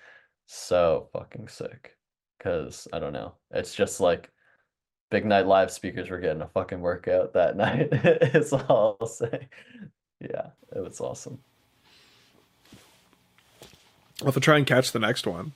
so 0.46 1.10
fucking 1.12 1.50
sick. 1.50 1.98
Cause 2.42 2.88
I 2.94 3.00
don't 3.00 3.14
know. 3.14 3.36
It's 3.52 3.76
just 3.76 4.00
like 4.00 4.32
Big 5.10 5.26
Night 5.26 5.48
Live 5.48 5.72
speakers 5.72 6.10
were 6.10 6.20
getting 6.20 6.42
a 6.42 6.48
fucking 6.48 6.80
workout 6.80 7.34
that 7.34 7.58
night. 7.66 7.90
it's 7.92 8.54
all 8.54 8.98
I'll 9.02 9.08
say. 9.08 9.50
Yeah, 10.22 10.48
it 10.76 10.80
was 10.80 11.02
awesome. 11.02 11.40
I'll 14.22 14.26
have 14.28 14.34
to 14.36 14.40
try 14.40 14.58
and 14.58 14.68
catch 14.68 14.92
the 14.92 15.00
next 15.00 15.26
one. 15.26 15.52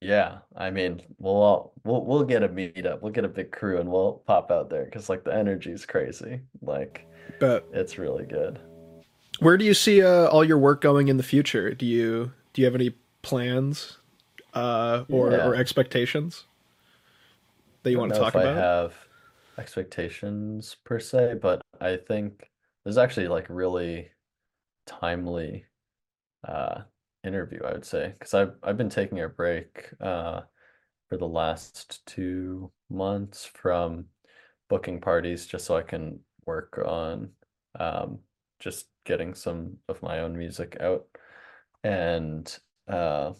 Yeah, 0.00 0.38
I 0.56 0.70
mean, 0.70 1.00
we'll 1.18 1.32
all 1.34 1.72
we'll 1.84 2.04
we'll 2.04 2.24
get 2.24 2.42
a 2.42 2.48
meetup. 2.48 3.00
We'll 3.00 3.12
get 3.12 3.24
a 3.24 3.28
big 3.28 3.52
crew 3.52 3.78
and 3.78 3.90
we'll 3.90 4.22
pop 4.26 4.50
out 4.50 4.68
there 4.68 4.84
because 4.84 5.08
like 5.08 5.24
the 5.24 5.34
energy 5.34 5.70
is 5.70 5.86
crazy. 5.86 6.40
Like 6.60 7.06
But 7.38 7.66
it's 7.72 7.96
really 7.96 8.26
good. 8.26 8.58
where 9.38 9.56
do 9.56 9.64
you 9.64 9.74
see 9.74 10.02
uh, 10.02 10.26
all 10.26 10.44
your 10.44 10.58
work 10.58 10.80
going 10.80 11.08
in 11.08 11.16
the 11.16 11.22
future? 11.22 11.72
Do 11.72 11.86
you 11.86 12.32
do 12.52 12.60
you 12.62 12.66
have 12.66 12.74
any 12.74 12.94
plans 13.22 13.98
uh, 14.52 15.04
or 15.08 15.30
Yeah. 15.30 15.46
or 15.46 15.54
expectations 15.54 16.44
that 17.84 17.90
you 17.92 17.98
want 17.98 18.12
to 18.12 18.18
talk 18.18 18.34
if 18.34 18.42
I 18.42 18.52
have 18.52 18.94
expectations 19.56 20.76
per 20.84 20.98
se, 20.98 21.36
but 21.40 21.62
I 21.80 21.96
think 21.96 22.50
there's 22.84 22.98
actually 22.98 23.28
like 23.28 23.46
really 23.48 24.10
timely 24.86 25.64
uh 26.46 26.82
interview, 27.24 27.60
I 27.64 27.72
would 27.72 27.86
say, 27.86 28.12
because 28.12 28.34
I've 28.34 28.52
I've 28.62 28.76
been 28.76 28.90
taking 28.90 29.20
a 29.20 29.28
break 29.28 29.88
uh 30.00 30.42
for 31.08 31.16
the 31.16 31.28
last 31.28 32.04
two 32.06 32.70
months 32.90 33.44
from 33.44 34.06
booking 34.68 35.00
parties 35.00 35.46
just 35.46 35.64
so 35.66 35.76
I 35.76 35.82
can 35.82 36.20
work 36.46 36.78
on 36.84 37.30
um 37.78 38.18
just 38.60 38.86
getting 39.04 39.34
some 39.34 39.78
of 39.88 40.02
my 40.02 40.20
own 40.20 40.36
music 40.36 40.76
out. 40.80 41.06
And 41.82 42.56
uh 42.88 43.32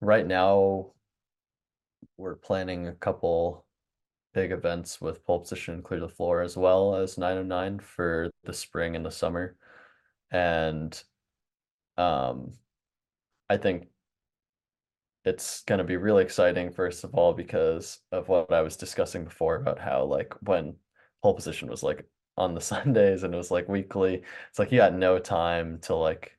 right 0.00 0.26
now 0.26 0.92
we're 2.16 2.36
planning 2.36 2.88
a 2.88 2.92
couple 2.92 3.64
big 4.32 4.52
events 4.52 5.00
with 5.00 5.24
Pole 5.24 5.40
Position 5.40 5.82
Clear 5.82 6.00
the 6.00 6.08
Floor 6.08 6.42
as 6.42 6.56
well 6.56 6.94
as 6.96 7.18
909 7.18 7.80
for 7.80 8.30
the 8.44 8.52
spring 8.52 8.96
and 8.96 9.04
the 9.04 9.10
summer. 9.10 9.56
And 10.30 11.02
um 11.96 12.52
I 13.48 13.56
think 13.56 13.88
it's 15.24 15.62
going 15.64 15.78
to 15.78 15.84
be 15.84 15.96
really 15.96 16.22
exciting, 16.22 16.70
first 16.72 17.04
of 17.04 17.14
all, 17.14 17.32
because 17.34 18.00
of 18.12 18.28
what 18.28 18.52
I 18.52 18.62
was 18.62 18.76
discussing 18.76 19.24
before 19.24 19.56
about 19.56 19.78
how, 19.78 20.04
like, 20.04 20.34
when 20.42 20.74
pole 21.22 21.34
position 21.34 21.68
was 21.68 21.82
like 21.82 22.06
on 22.36 22.54
the 22.54 22.60
Sundays 22.72 23.22
and 23.22 23.34
it 23.34 23.36
was 23.36 23.50
like 23.50 23.68
weekly, 23.68 24.22
it's 24.48 24.58
like 24.58 24.72
you 24.72 24.78
got 24.78 24.94
no 24.94 25.18
time 25.18 25.78
to 25.82 25.94
like 25.94 26.38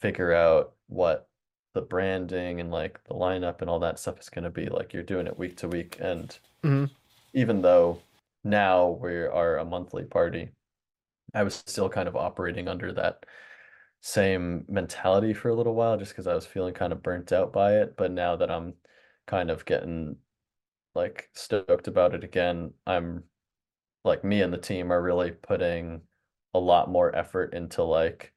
figure 0.00 0.32
out 0.32 0.74
what 0.88 1.28
the 1.74 1.82
branding 1.82 2.60
and 2.60 2.70
like 2.70 3.02
the 3.04 3.14
lineup 3.14 3.60
and 3.60 3.70
all 3.70 3.80
that 3.80 3.98
stuff 3.98 4.18
is 4.18 4.28
going 4.28 4.44
to 4.44 4.50
be. 4.50 4.66
Like, 4.66 4.92
you're 4.92 5.02
doing 5.02 5.26
it 5.26 5.38
week 5.38 5.56
to 5.58 5.68
week. 5.68 5.98
And 6.00 6.36
Mhm. 6.64 6.90
Even 7.36 7.60
though 7.60 8.00
now 8.44 8.98
we 9.02 9.12
are 9.12 9.58
a 9.58 9.64
monthly 9.64 10.04
party, 10.04 10.48
I 11.34 11.42
was 11.42 11.62
still 11.66 11.90
kind 11.90 12.08
of 12.08 12.16
operating 12.16 12.66
under 12.66 12.92
that 12.94 13.24
same 14.00 14.64
mentality 14.68 15.34
for 15.34 15.50
a 15.50 15.54
little 15.54 15.74
while 15.74 15.98
just 15.98 16.12
because 16.12 16.26
I 16.26 16.34
was 16.34 16.46
feeling 16.46 16.72
kind 16.72 16.94
of 16.94 17.02
burnt 17.02 17.32
out 17.32 17.52
by 17.52 17.74
it. 17.74 17.94
But 17.94 18.10
now 18.10 18.36
that 18.36 18.50
I'm 18.50 18.72
kind 19.26 19.50
of 19.50 19.66
getting 19.66 20.16
like 20.94 21.28
stoked 21.34 21.88
about 21.88 22.14
it 22.14 22.24
again, 22.24 22.72
I'm 22.86 23.24
like 24.02 24.24
me 24.24 24.40
and 24.40 24.52
the 24.52 24.58
team 24.58 24.90
are 24.90 25.02
really 25.02 25.32
putting 25.32 26.00
a 26.54 26.58
lot 26.58 26.88
more 26.90 27.14
effort 27.14 27.52
into 27.52 27.82
like 27.82 28.32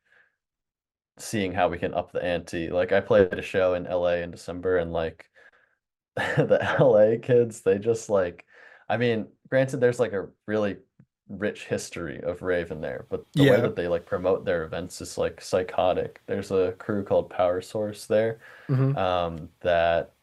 seeing 1.18 1.54
how 1.54 1.70
we 1.70 1.78
can 1.78 1.94
up 1.94 2.12
the 2.12 2.22
ante. 2.24 2.70
Like 2.70 2.92
I 2.92 3.00
played 3.00 3.34
a 3.34 3.42
show 3.42 3.76
in 3.76 3.86
LA 3.86 4.16
in 4.16 4.32
December 4.32 4.78
and 4.78 4.92
like 4.92 5.26
the 6.16 6.78
LA 6.82 7.26
kids, 7.26 7.62
they 7.62 7.78
just 7.78 8.10
like 8.10 8.44
I 8.89 8.97
mean, 8.97 9.28
granted 9.49 9.78
there's 9.80 9.99
like 9.99 10.13
a 10.13 10.30
really 10.47 10.78
rich 11.30 11.65
history 11.65 12.21
of 12.23 12.41
rave 12.41 12.71
in 12.71 12.82
there, 12.82 13.06
but 13.10 13.25
the 13.36 13.45
way 13.45 13.62
that 13.62 13.75
they 13.75 13.88
like 13.88 14.06
promote 14.06 14.45
their 14.45 14.63
events 14.63 15.02
is 15.02 15.17
like 15.17 15.41
psychotic. 15.41 16.21
There's 16.28 16.52
a 16.52 16.73
crew 16.80 17.04
called 17.04 17.30
Power 17.30 17.62
Source 17.62 18.08
there, 18.08 18.41
Mhm. 18.69 18.97
um, 18.97 19.49
that 19.62 20.15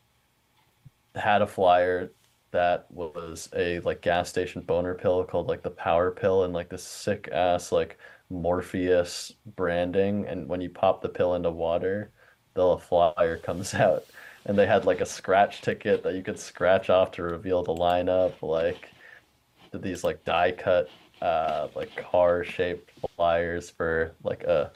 had 1.14 1.42
a 1.42 1.46
flyer 1.46 2.12
that 2.52 2.90
was 2.90 3.48
a 3.55 3.81
like 3.81 4.02
gas 4.02 4.29
station 4.29 4.62
boner 4.62 4.94
pill 4.94 5.24
called 5.24 5.48
like 5.48 5.62
the 5.62 5.70
Power 5.70 6.11
Pill 6.11 6.44
and 6.44 6.55
like 6.55 6.68
this 6.70 6.85
sick 6.85 7.29
ass 7.33 7.72
like 7.72 7.98
Morpheus 8.31 9.33
branding. 9.44 10.26
And 10.26 10.48
when 10.48 10.61
you 10.61 10.70
pop 10.70 11.02
the 11.02 11.09
pill 11.09 11.35
into 11.35 11.50
water, 11.50 12.12
the 12.55 12.79
flyer 12.79 13.38
comes 13.38 13.74
out. 13.74 14.05
And 14.46 14.56
they 14.56 14.66
had 14.66 14.85
like 14.85 15.00
a 15.00 15.06
scratch 15.06 15.61
ticket 15.61 16.02
that 16.04 16.14
you 16.14 16.22
could 16.22 16.38
scratch 16.38 16.88
off 16.88 17.11
to 17.12 17.22
reveal 17.22 17.62
the 17.62 17.74
lineup. 17.74 18.40
Like 18.42 18.88
these 19.72 20.04
like 20.04 20.24
die 20.24 20.52
cut 20.52 20.88
uh 21.20 21.68
like 21.74 21.94
car 21.96 22.44
shaped 22.44 22.92
flyers 23.16 23.70
for 23.70 24.12
like 24.22 24.44
a 24.44 24.70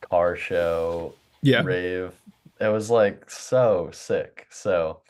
car 0.00 0.36
show 0.36 1.14
Yeah. 1.42 1.62
rave. 1.62 2.12
It 2.60 2.68
was 2.68 2.90
like 2.90 3.30
so 3.30 3.90
sick. 3.92 4.46
So 4.50 5.02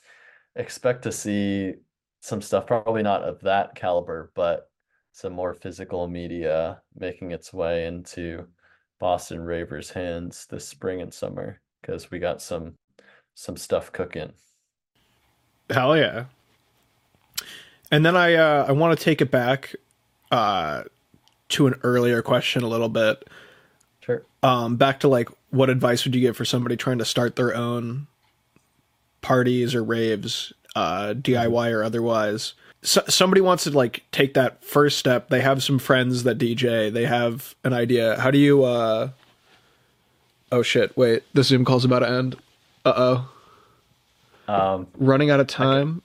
expect 0.56 1.02
to 1.04 1.12
see 1.12 1.74
some 2.20 2.42
stuff, 2.42 2.66
probably 2.66 3.02
not 3.02 3.22
of 3.22 3.40
that 3.40 3.74
caliber, 3.74 4.30
but 4.34 4.70
some 5.12 5.32
more 5.32 5.54
physical 5.54 6.06
media 6.08 6.80
making 6.98 7.32
its 7.32 7.52
way 7.52 7.86
into 7.86 8.46
Boston 9.00 9.40
Ravers' 9.40 9.90
hands 9.90 10.46
this 10.48 10.66
spring 10.66 11.00
and 11.02 11.12
summer 11.12 11.60
because 11.80 12.10
we 12.10 12.18
got 12.18 12.40
some 12.40 12.74
some 13.34 13.56
stuff 13.56 13.92
cooking. 13.92 14.32
Hell 15.70 15.96
yeah. 15.96 16.24
And 17.90 18.04
then 18.04 18.16
I 18.16 18.34
uh, 18.34 18.66
I 18.68 18.72
want 18.72 18.98
to 18.98 19.04
take 19.04 19.20
it 19.20 19.30
back 19.30 19.74
uh, 20.30 20.84
to 21.50 21.66
an 21.66 21.74
earlier 21.82 22.22
question 22.22 22.62
a 22.62 22.68
little 22.68 22.88
bit. 22.88 23.28
Sure. 24.00 24.22
Um, 24.42 24.76
back 24.76 25.00
to 25.00 25.08
like, 25.08 25.28
what 25.50 25.70
advice 25.70 26.04
would 26.04 26.14
you 26.14 26.20
give 26.20 26.36
for 26.36 26.44
somebody 26.44 26.76
trying 26.76 26.98
to 26.98 27.04
start 27.04 27.36
their 27.36 27.54
own 27.54 28.08
parties 29.20 29.74
or 29.74 29.84
raves, 29.84 30.52
uh, 30.74 31.14
DIY 31.14 31.72
or 31.72 31.84
otherwise? 31.84 32.54
So, 32.82 33.02
somebody 33.08 33.40
wants 33.40 33.64
to 33.64 33.70
like 33.70 34.02
take 34.10 34.34
that 34.34 34.64
first 34.64 34.98
step. 34.98 35.28
They 35.28 35.40
have 35.40 35.62
some 35.62 35.78
friends 35.78 36.24
that 36.24 36.38
DJ. 36.38 36.92
They 36.92 37.04
have 37.04 37.54
an 37.62 37.72
idea. 37.72 38.18
How 38.18 38.30
do 38.30 38.38
you? 38.38 38.64
uh 38.64 39.10
Oh 40.50 40.62
shit! 40.62 40.94
Wait, 40.98 41.22
the 41.32 41.44
Zoom 41.44 41.64
call's 41.64 41.84
about 41.84 42.00
to 42.00 42.10
end. 42.10 42.36
Uh 42.84 42.92
oh. 44.48 44.52
Um, 44.52 44.86
Running 44.98 45.30
out 45.30 45.40
of 45.40 45.46
time. 45.46 46.02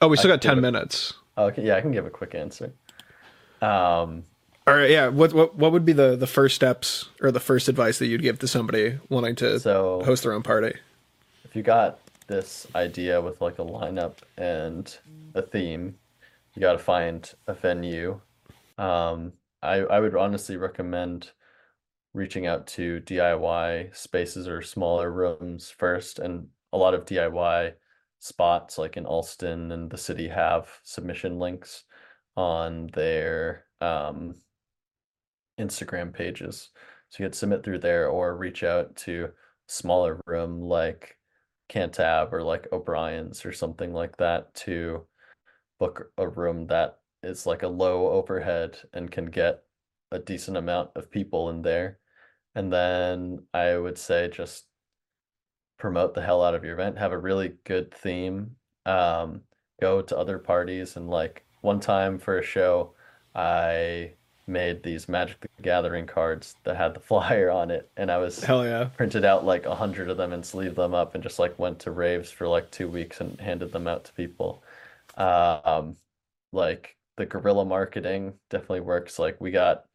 Oh, 0.00 0.08
we 0.08 0.16
still 0.16 0.30
got 0.30 0.42
ten 0.42 0.58
it- 0.58 0.62
minutes. 0.62 1.14
okay, 1.36 1.64
yeah, 1.64 1.76
I 1.76 1.80
can 1.80 1.92
give 1.92 2.06
a 2.06 2.10
quick 2.10 2.34
answer. 2.34 2.72
Um, 3.62 4.24
All 4.66 4.74
right, 4.74 4.90
yeah. 4.90 5.08
What 5.08 5.32
what 5.32 5.56
what 5.56 5.72
would 5.72 5.84
be 5.84 5.92
the 5.92 6.16
the 6.16 6.26
first 6.26 6.54
steps 6.54 7.08
or 7.20 7.30
the 7.30 7.40
first 7.40 7.68
advice 7.68 7.98
that 7.98 8.06
you'd 8.06 8.22
give 8.22 8.38
to 8.40 8.48
somebody 8.48 8.98
wanting 9.08 9.34
to 9.36 9.60
so 9.60 10.02
host 10.04 10.22
their 10.22 10.32
own 10.32 10.42
party? 10.42 10.74
if 11.44 11.54
you 11.54 11.62
got 11.62 11.98
this 12.26 12.66
idea 12.74 13.20
with 13.20 13.40
like 13.40 13.58
a 13.58 13.64
lineup 13.64 14.14
and 14.36 14.98
a 15.34 15.42
theme, 15.42 15.94
you 16.54 16.60
got 16.60 16.72
to 16.72 16.78
find 16.78 17.32
a 17.46 17.54
venue. 17.54 18.20
Um, 18.78 19.32
I 19.62 19.76
I 19.80 20.00
would 20.00 20.16
honestly 20.16 20.56
recommend 20.56 21.30
reaching 22.16 22.46
out 22.46 22.66
to 22.66 23.02
DIY 23.02 23.94
spaces 23.94 24.48
or 24.48 24.62
smaller 24.62 25.12
rooms 25.12 25.70
first, 25.70 26.18
and 26.18 26.48
a 26.72 26.78
lot 26.78 26.94
of 26.94 27.04
DIY 27.04 27.74
spots 28.20 28.78
like 28.78 28.96
in 28.96 29.04
Allston 29.04 29.70
and 29.70 29.90
the 29.90 29.98
city 29.98 30.26
have 30.26 30.66
submission 30.82 31.38
links 31.38 31.84
on 32.34 32.88
their 32.94 33.66
um, 33.82 34.34
Instagram 35.60 36.12
pages. 36.12 36.70
So 37.10 37.22
you 37.22 37.28
could 37.28 37.34
submit 37.34 37.62
through 37.62 37.80
there 37.80 38.08
or 38.08 38.34
reach 38.34 38.64
out 38.64 38.96
to 38.96 39.28
smaller 39.66 40.18
room 40.26 40.62
like 40.62 41.18
Cantab 41.68 42.32
or 42.32 42.42
like 42.42 42.66
O'Brien's 42.72 43.44
or 43.44 43.52
something 43.52 43.92
like 43.92 44.16
that 44.16 44.54
to 44.54 45.06
book 45.78 46.10
a 46.16 46.26
room 46.26 46.66
that 46.68 46.98
is 47.22 47.44
like 47.44 47.62
a 47.62 47.68
low 47.68 48.08
overhead 48.08 48.78
and 48.94 49.10
can 49.10 49.26
get 49.26 49.64
a 50.12 50.18
decent 50.18 50.56
amount 50.56 50.90
of 50.96 51.10
people 51.10 51.50
in 51.50 51.60
there. 51.60 51.98
And 52.56 52.72
then 52.72 53.44
I 53.54 53.76
would 53.76 53.98
say 53.98 54.28
just 54.28 54.64
promote 55.78 56.14
the 56.14 56.22
hell 56.22 56.42
out 56.42 56.54
of 56.54 56.64
your 56.64 56.74
event, 56.74 56.98
have 56.98 57.12
a 57.12 57.18
really 57.18 57.52
good 57.64 57.94
theme, 57.94 58.56
um, 58.86 59.42
go 59.80 60.02
to 60.02 60.16
other 60.16 60.38
parties 60.38 60.96
and 60.96 61.08
like 61.08 61.44
one 61.60 61.80
time 61.80 62.18
for 62.18 62.38
a 62.38 62.42
show, 62.42 62.94
I 63.34 64.12
made 64.46 64.82
these 64.82 65.08
Magic 65.08 65.40
the 65.40 65.62
Gathering 65.62 66.06
cards 66.06 66.54
that 66.64 66.76
had 66.76 66.94
the 66.94 67.00
flyer 67.10 67.50
on 67.50 67.70
it, 67.70 67.90
and 67.96 68.10
I 68.10 68.18
was 68.18 68.42
Hell 68.42 68.64
yeah. 68.64 68.84
printed 68.84 69.24
out 69.24 69.44
like 69.44 69.66
a 69.66 69.74
hundred 69.74 70.08
of 70.08 70.16
them 70.16 70.32
and 70.32 70.44
sleeved 70.44 70.76
them 70.76 70.94
up 70.94 71.14
and 71.14 71.22
just 71.22 71.38
like 71.38 71.58
went 71.58 71.80
to 71.80 71.90
raves 71.90 72.30
for 72.30 72.48
like 72.48 72.70
two 72.70 72.88
weeks 72.88 73.20
and 73.20 73.38
handed 73.40 73.72
them 73.72 73.88
out 73.88 74.04
to 74.04 74.12
people. 74.12 74.62
Um, 75.16 75.96
like 76.52 76.96
the 77.16 77.26
guerrilla 77.26 77.64
marketing 77.64 78.34
definitely 78.48 78.80
works. 78.80 79.18
Like 79.18 79.40
we 79.40 79.50
got 79.50 79.86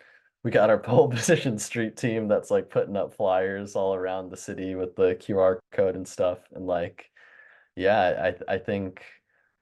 we 0.44 0.52
got 0.52 0.70
our 0.70 0.80
pole 0.80 1.10
position 1.10 1.58
street 1.60 1.98
team 1.98 2.28
that's 2.28 2.52
like 2.52 2.70
putting 2.70 2.98
up 2.98 3.14
flyers 3.16 3.76
all 3.76 3.96
around 3.96 4.30
the 4.30 4.38
city 4.38 4.76
with 4.76 4.96
the 4.96 5.16
QR 5.16 5.60
code 5.72 5.96
and 5.96 6.08
stuff. 6.08 6.40
And 6.54 6.66
like, 6.68 7.10
yeah, 7.76 8.34
I 8.50 8.56
I 8.56 8.58
think 8.60 9.04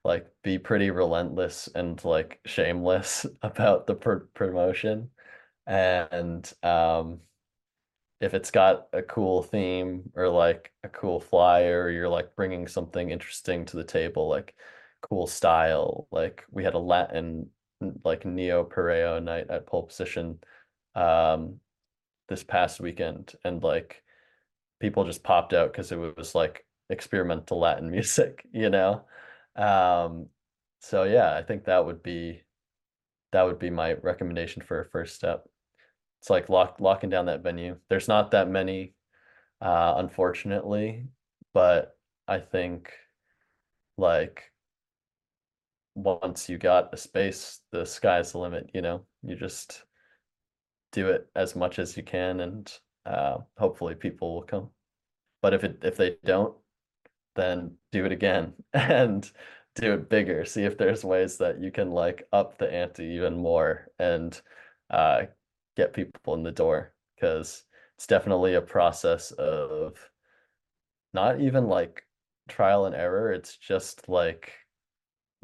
like 0.04 0.26
be 0.42 0.58
pretty 0.58 0.90
relentless 0.90 1.68
and 1.74 2.02
like 2.04 2.40
shameless 2.46 3.26
about 3.42 3.86
the 3.86 3.94
pr 3.94 4.14
promotion. 4.34 5.10
And 5.66 6.50
um 6.62 7.20
if 8.20 8.34
it's 8.34 8.50
got 8.50 8.88
a 8.92 9.02
cool 9.02 9.42
theme 9.42 10.10
or 10.14 10.28
like 10.28 10.72
a 10.84 10.88
cool 10.88 11.20
flyer, 11.20 11.84
or 11.84 11.90
you're 11.90 12.08
like 12.08 12.36
bringing 12.36 12.66
something 12.68 13.10
interesting 13.10 13.64
to 13.66 13.76
the 13.76 13.84
table, 13.84 14.28
like 14.28 14.54
cool 15.02 15.26
style. 15.26 16.06
Like 16.10 16.44
we 16.50 16.64
had 16.64 16.74
a 16.74 16.78
Latin 16.78 17.50
like 18.04 18.24
neoperreo 18.24 19.22
night 19.22 19.46
at 19.50 19.66
pole 19.66 19.84
position 19.84 20.38
um 20.94 21.60
this 22.28 22.44
past 22.44 22.80
weekend 22.80 23.34
and 23.44 23.62
like 23.62 24.02
people 24.80 25.04
just 25.04 25.22
popped 25.22 25.52
out 25.52 25.72
because 25.72 25.92
it 25.92 26.16
was 26.16 26.34
like 26.34 26.66
experimental 26.90 27.60
Latin 27.60 27.90
music, 27.92 28.46
you 28.52 28.70
know? 28.70 29.04
Um 29.56 30.28
so 30.80 31.04
yeah, 31.04 31.34
I 31.36 31.42
think 31.42 31.64
that 31.64 31.84
would 31.84 32.02
be 32.02 32.42
that 33.32 33.42
would 33.44 33.58
be 33.58 33.70
my 33.70 33.94
recommendation 33.94 34.62
for 34.62 34.80
a 34.80 34.90
first 34.90 35.14
step. 35.14 35.46
It's 36.20 36.30
like 36.30 36.48
lock 36.48 36.80
locking 36.80 37.10
down 37.10 37.26
that 37.26 37.42
venue. 37.42 37.76
There's 37.88 38.08
not 38.08 38.32
that 38.32 38.48
many, 38.48 38.94
uh, 39.60 39.94
unfortunately, 39.98 41.06
but 41.54 41.96
I 42.28 42.40
think 42.40 42.92
like 43.96 44.52
once 45.94 46.48
you 46.48 46.58
got 46.58 46.92
a 46.94 46.96
space, 46.96 47.60
the 47.72 47.84
sky's 47.84 48.32
the 48.32 48.38
limit, 48.38 48.70
you 48.74 48.82
know? 48.82 49.06
You 49.22 49.36
just 49.36 49.84
do 50.92 51.08
it 51.08 51.28
as 51.36 51.54
much 51.56 51.78
as 51.78 51.96
you 51.96 52.02
can 52.02 52.40
and 52.40 52.72
uh, 53.06 53.38
hopefully 53.58 53.94
people 53.94 54.34
will 54.34 54.42
come. 54.42 54.70
But 55.42 55.54
if 55.54 55.64
it 55.64 55.78
if 55.82 55.96
they 55.96 56.16
don't, 56.24 56.54
then 57.36 57.76
do 57.92 58.04
it 58.04 58.12
again 58.12 58.54
and 58.72 59.30
do 59.74 59.94
it 59.94 60.08
bigger. 60.08 60.44
See 60.44 60.64
if 60.64 60.76
there's 60.76 61.04
ways 61.04 61.38
that 61.38 61.60
you 61.60 61.70
can 61.70 61.90
like 61.90 62.26
up 62.32 62.58
the 62.58 62.72
ante 62.72 63.04
even 63.04 63.36
more 63.36 63.88
and 63.98 64.40
uh, 64.90 65.22
get 65.76 65.94
people 65.94 66.34
in 66.34 66.42
the 66.42 66.52
door 66.52 66.92
because 67.14 67.64
it's 67.96 68.06
definitely 68.06 68.54
a 68.54 68.60
process 68.60 69.30
of 69.32 69.96
not 71.12 71.40
even 71.40 71.66
like 71.68 72.04
trial 72.48 72.86
and 72.86 72.94
error. 72.94 73.32
It's 73.32 73.56
just 73.56 74.08
like 74.08 74.52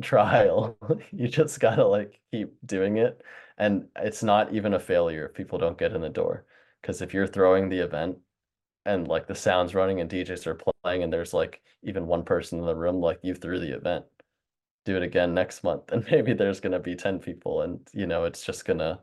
trial. 0.03 0.77
you 1.13 1.29
just 1.29 1.61
gotta 1.61 1.87
like 1.87 2.21
keep 2.31 2.55
doing 2.65 2.99
it. 2.99 3.23
And 3.59 3.87
it's 3.97 4.23
not 4.23 4.53
even 4.53 4.75
a 4.75 4.81
failure 4.81 5.27
if 5.27 5.35
people 5.35 5.59
don't 5.59 5.79
get 5.79 5.93
in 5.93 6.01
the 6.01 6.09
door. 6.09 6.45
Because 6.81 7.03
if 7.03 7.15
you're 7.15 7.27
throwing 7.27 7.69
the 7.69 7.79
event 7.79 8.19
and 8.85 9.09
like 9.09 9.27
the 9.27 9.35
sound's 9.35 9.75
running 9.75 10.01
and 10.01 10.11
DJs 10.11 10.47
are 10.47 10.61
playing 10.83 11.03
and 11.03 11.13
there's 11.13 11.35
like 11.35 11.63
even 11.83 12.07
one 12.07 12.23
person 12.23 12.59
in 12.59 12.67
the 12.67 12.75
room, 12.75 13.01
like 13.01 13.19
you 13.23 13.35
threw 13.35 13.59
the 13.59 13.75
event. 13.75 14.05
Do 14.85 14.97
it 14.97 15.03
again 15.03 15.35
next 15.35 15.65
month 15.65 15.85
and 15.93 16.07
maybe 16.11 16.33
there's 16.33 16.61
gonna 16.61 16.79
be 16.79 16.95
10 16.95 17.19
people 17.19 17.63
and 17.63 17.81
you 17.93 18.07
know 18.07 18.25
it's 18.25 18.45
just 18.45 18.65
gonna 18.65 19.01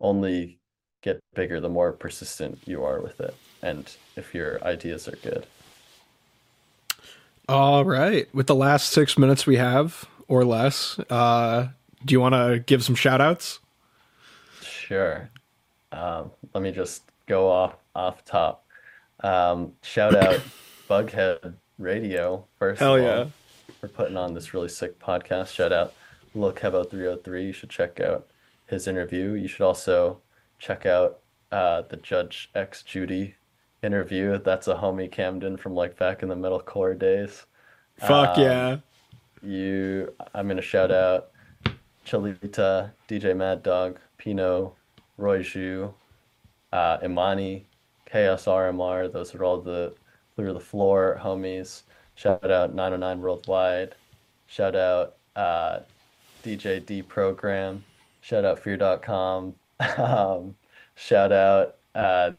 only 0.00 0.58
get 1.02 1.20
bigger 1.34 1.60
the 1.60 1.68
more 1.68 1.92
persistent 1.92 2.58
you 2.66 2.84
are 2.84 3.00
with 3.00 3.20
it 3.20 3.34
and 3.62 3.96
if 4.16 4.34
your 4.34 4.62
ideas 4.64 5.08
are 5.08 5.16
good. 5.22 5.46
All 7.48 7.84
right. 7.84 8.32
With 8.32 8.46
the 8.46 8.54
last 8.54 8.92
six 8.92 9.18
minutes 9.18 9.46
we 9.46 9.56
have, 9.56 10.06
or 10.32 10.46
less. 10.46 10.98
Uh, 11.10 11.68
do 12.06 12.14
you 12.14 12.20
want 12.20 12.34
to 12.34 12.62
give 12.64 12.82
some 12.82 12.94
shout 12.94 13.20
outs? 13.20 13.60
Sure. 14.62 15.28
Um, 15.92 16.30
let 16.54 16.62
me 16.62 16.72
just 16.72 17.02
go 17.26 17.50
off 17.50 17.74
off 17.94 18.24
top. 18.24 18.64
Um, 19.20 19.74
shout 19.82 20.14
out 20.14 20.40
Bughead 20.88 21.56
Radio 21.78 22.46
first. 22.58 22.80
Hell 22.80 22.98
yeah! 22.98 23.26
For 23.82 23.88
putting 23.88 24.16
on 24.16 24.32
this 24.32 24.54
really 24.54 24.70
sick 24.70 24.98
podcast. 24.98 25.52
Shout 25.52 25.70
out 25.70 25.92
Lil 26.34 26.54
Kevo 26.54 26.88
303. 26.88 27.44
You 27.44 27.52
should 27.52 27.68
check 27.68 28.00
out 28.00 28.26
his 28.66 28.88
interview. 28.88 29.32
You 29.34 29.48
should 29.48 29.66
also 29.66 30.22
check 30.58 30.86
out 30.86 31.18
uh, 31.50 31.82
the 31.90 31.98
Judge 31.98 32.50
X 32.54 32.82
Judy 32.82 33.34
interview. 33.82 34.38
That's 34.42 34.66
a 34.66 34.76
homie 34.76 35.12
Camden 35.12 35.58
from 35.58 35.74
like 35.74 35.98
back 35.98 36.22
in 36.22 36.30
the 36.30 36.36
metalcore 36.36 36.98
days. 36.98 37.44
Fuck 37.98 38.38
um, 38.38 38.42
yeah! 38.42 38.76
You 39.42 40.12
I'm 40.34 40.48
gonna 40.48 40.62
shout 40.62 40.90
out 40.90 41.30
Chalita, 42.06 42.90
DJ 43.08 43.36
Mad 43.36 43.62
Dog, 43.62 43.98
Pino, 44.18 44.74
Roy 45.18 45.40
Zhu, 45.40 45.92
uh, 46.72 46.98
Imani, 47.02 47.66
Chaos 48.06 48.44
RMR. 48.44 49.12
Those 49.12 49.34
are 49.34 49.44
all 49.44 49.60
the 49.60 49.94
clear 50.34 50.52
the 50.52 50.60
floor 50.60 51.20
homies. 51.22 51.82
Shout 52.14 52.50
out 52.50 52.74
909 52.74 53.20
Worldwide. 53.20 53.94
Shout 54.46 54.76
out 54.76 55.16
uh, 55.36 55.80
DJ 56.44 56.84
D 56.84 57.02
Program. 57.02 57.84
Shout 58.20 58.44
out 58.44 58.58
Fear.com. 58.58 59.54
um, 59.98 60.54
shout 60.94 61.32
out 61.32 61.76
uh, 61.94 62.32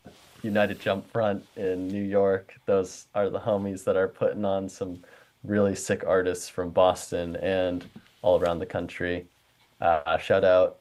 United 0.43 0.79
Jump 0.79 1.09
Front 1.11 1.45
in 1.55 1.87
New 1.87 2.03
York. 2.03 2.53
Those 2.65 3.07
are 3.15 3.29
the 3.29 3.39
homies 3.39 3.83
that 3.85 3.95
are 3.95 4.07
putting 4.07 4.45
on 4.45 4.69
some 4.69 5.03
really 5.43 5.75
sick 5.75 6.03
artists 6.05 6.49
from 6.49 6.71
Boston 6.71 7.35
and 7.37 7.85
all 8.21 8.39
around 8.39 8.59
the 8.59 8.65
country. 8.65 9.27
Uh, 9.81 10.17
shout 10.17 10.43
out 10.43 10.77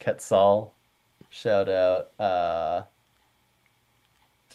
Quetzal. 0.00 0.72
Shout 1.30 1.68
out 1.68 2.20
uh, 2.20 2.82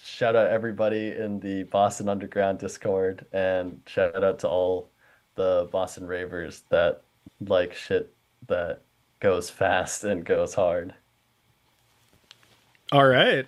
shout 0.01 0.35
out 0.35 0.47
everybody 0.49 1.11
in 1.11 1.39
the 1.39 1.63
Boston 1.63 2.07
Underground 2.09 2.59
Discord 2.59 3.25
and 3.33 3.81
shout 3.85 4.23
out 4.23 4.39
to 4.39 4.47
all 4.47 4.89
the 5.35 5.67
Boston 5.71 6.05
ravers 6.05 6.63
that 6.69 7.01
like 7.47 7.73
shit 7.73 8.13
that 8.47 8.81
goes 9.19 9.49
fast 9.49 10.03
and 10.03 10.25
goes 10.25 10.53
hard. 10.53 10.93
All 12.91 13.05
right. 13.05 13.47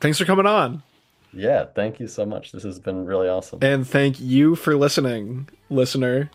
Thanks 0.00 0.18
for 0.18 0.24
coming 0.24 0.46
on. 0.46 0.82
Yeah, 1.36 1.66
thank 1.74 2.00
you 2.00 2.08
so 2.08 2.24
much. 2.24 2.52
This 2.52 2.62
has 2.62 2.78
been 2.78 3.04
really 3.04 3.28
awesome. 3.28 3.58
And 3.60 3.86
thank 3.86 4.18
you 4.18 4.56
for 4.56 4.74
listening, 4.74 5.50
listener. 5.68 6.30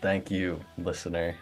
Thank 0.00 0.30
you, 0.30 0.60
listener. 0.78 1.36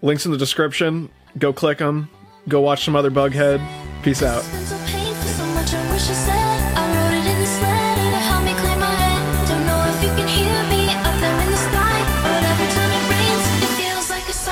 Links 0.00 0.24
in 0.24 0.32
the 0.32 0.38
description. 0.38 1.10
Go 1.36 1.52
click 1.52 1.78
them. 1.78 2.08
Go 2.48 2.62
watch 2.62 2.86
some 2.86 2.96
other 2.96 3.10
Bughead. 3.10 3.60
Peace 4.02 4.22
out. 4.22 4.42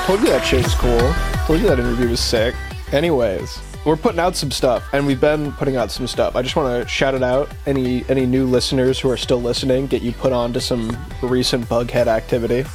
Told 0.05 0.21
you 0.21 0.27
that 0.27 0.45
shit 0.45 0.63
was 0.63 0.75
cool. 0.75 1.13
Told 1.47 1.59
you 1.59 1.67
that 1.67 1.79
interview 1.79 2.09
was 2.09 2.19
sick. 2.19 2.53
Anyways 2.91 3.66
we're 3.85 3.95
putting 3.95 4.19
out 4.19 4.35
some 4.35 4.51
stuff, 4.51 4.83
and 4.93 5.05
we've 5.05 5.21
been 5.21 5.51
putting 5.53 5.75
out 5.75 5.91
some 5.91 6.07
stuff. 6.07 6.35
I 6.35 6.41
just 6.41 6.55
want 6.55 6.83
to 6.83 6.87
shout 6.87 7.15
it 7.15 7.23
out. 7.23 7.49
Any 7.65 8.03
any 8.09 8.25
new 8.25 8.45
listeners 8.45 8.99
who 8.99 9.09
are 9.09 9.17
still 9.17 9.41
listening, 9.41 9.87
get 9.87 10.01
you 10.01 10.11
put 10.11 10.33
on 10.33 10.53
to 10.53 10.61
some 10.61 10.97
recent 11.21 11.65
Bughead 11.65 12.07
activity. 12.07 12.65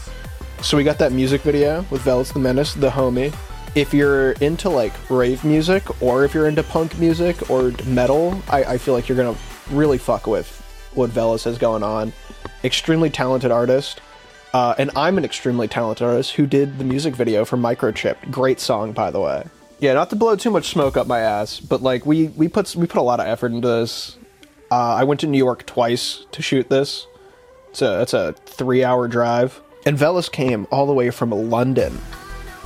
So 0.63 0.77
we 0.77 0.85
got 0.85 0.99
that 0.99 1.13
music 1.13 1.43
video 1.43 1.85
with 1.91 2.03
Velas 2.03 2.33
the 2.33 2.39
Menace, 2.39 2.75
the 2.75 2.91
homie. 2.91 3.35
If 3.75 3.93
you're 3.93 4.33
into 4.33 4.69
like 4.69 4.93
rave 5.11 5.45
music, 5.45 6.03
or 6.03 6.25
if 6.25 6.35
you're 6.35 6.47
into 6.47 6.63
punk 6.63 6.99
music 6.99 7.51
or 7.51 7.73
metal, 7.87 8.41
I, 8.49 8.65
I 8.65 8.79
feel 8.79 8.95
like 8.95 9.09
you're 9.09 9.17
gonna 9.17 9.37
really 9.71 9.99
fuck 9.99 10.27
with 10.27 10.49
what 10.95 11.11
Velas 11.11 11.45
has 11.45 11.59
going 11.59 11.83
on. 11.83 12.13
Extremely 12.65 13.11
talented 13.11 13.51
artist. 13.51 14.01
Uh, 14.55 14.75
and 14.77 14.91
I'm 14.95 15.17
an 15.17 15.25
extremely 15.25 15.67
talented 15.67 16.07
artist 16.07 16.33
who 16.33 16.47
did 16.47 16.79
the 16.79 16.85
music 16.85 17.17
video 17.17 17.45
for 17.45 17.57
Microchipped. 17.57 18.31
Great 18.31 18.61
song, 18.61 18.93
by 18.93 19.11
the 19.11 19.21
way. 19.21 19.45
Yeah, 19.83 19.95
not 19.95 20.11
to 20.11 20.17
blow 20.17 20.37
too 20.37 20.53
much 20.53 20.69
smoke 20.69 20.97
up 20.97 21.09
my 21.09 21.19
ass, 21.19 21.59
but 21.59 21.83
like 21.83 22.07
we 22.07 22.29
we 22.29 22.47
put 22.47 22.77
we 22.77 22.87
put 22.87 23.01
a 23.01 23.03
lot 23.03 23.19
of 23.19 23.27
effort 23.27 23.51
into 23.51 23.67
this. 23.67 24.17
Uh, 24.71 24.95
I 24.95 25.03
went 25.03 25.19
to 25.23 25.27
New 25.27 25.39
York 25.39 25.67
twice 25.67 26.25
to 26.31 26.41
shoot 26.41 26.69
this. 26.69 27.09
It's 27.71 27.83
a 27.83 28.01
it's 28.01 28.15
a 28.15 28.33
three 28.47 28.85
hour 28.85 29.09
drive, 29.09 29.61
and 29.85 29.99
Velas 29.99 30.31
came 30.31 30.69
all 30.71 30.87
the 30.87 30.93
way 30.93 31.11
from 31.11 31.33
London. 31.33 31.99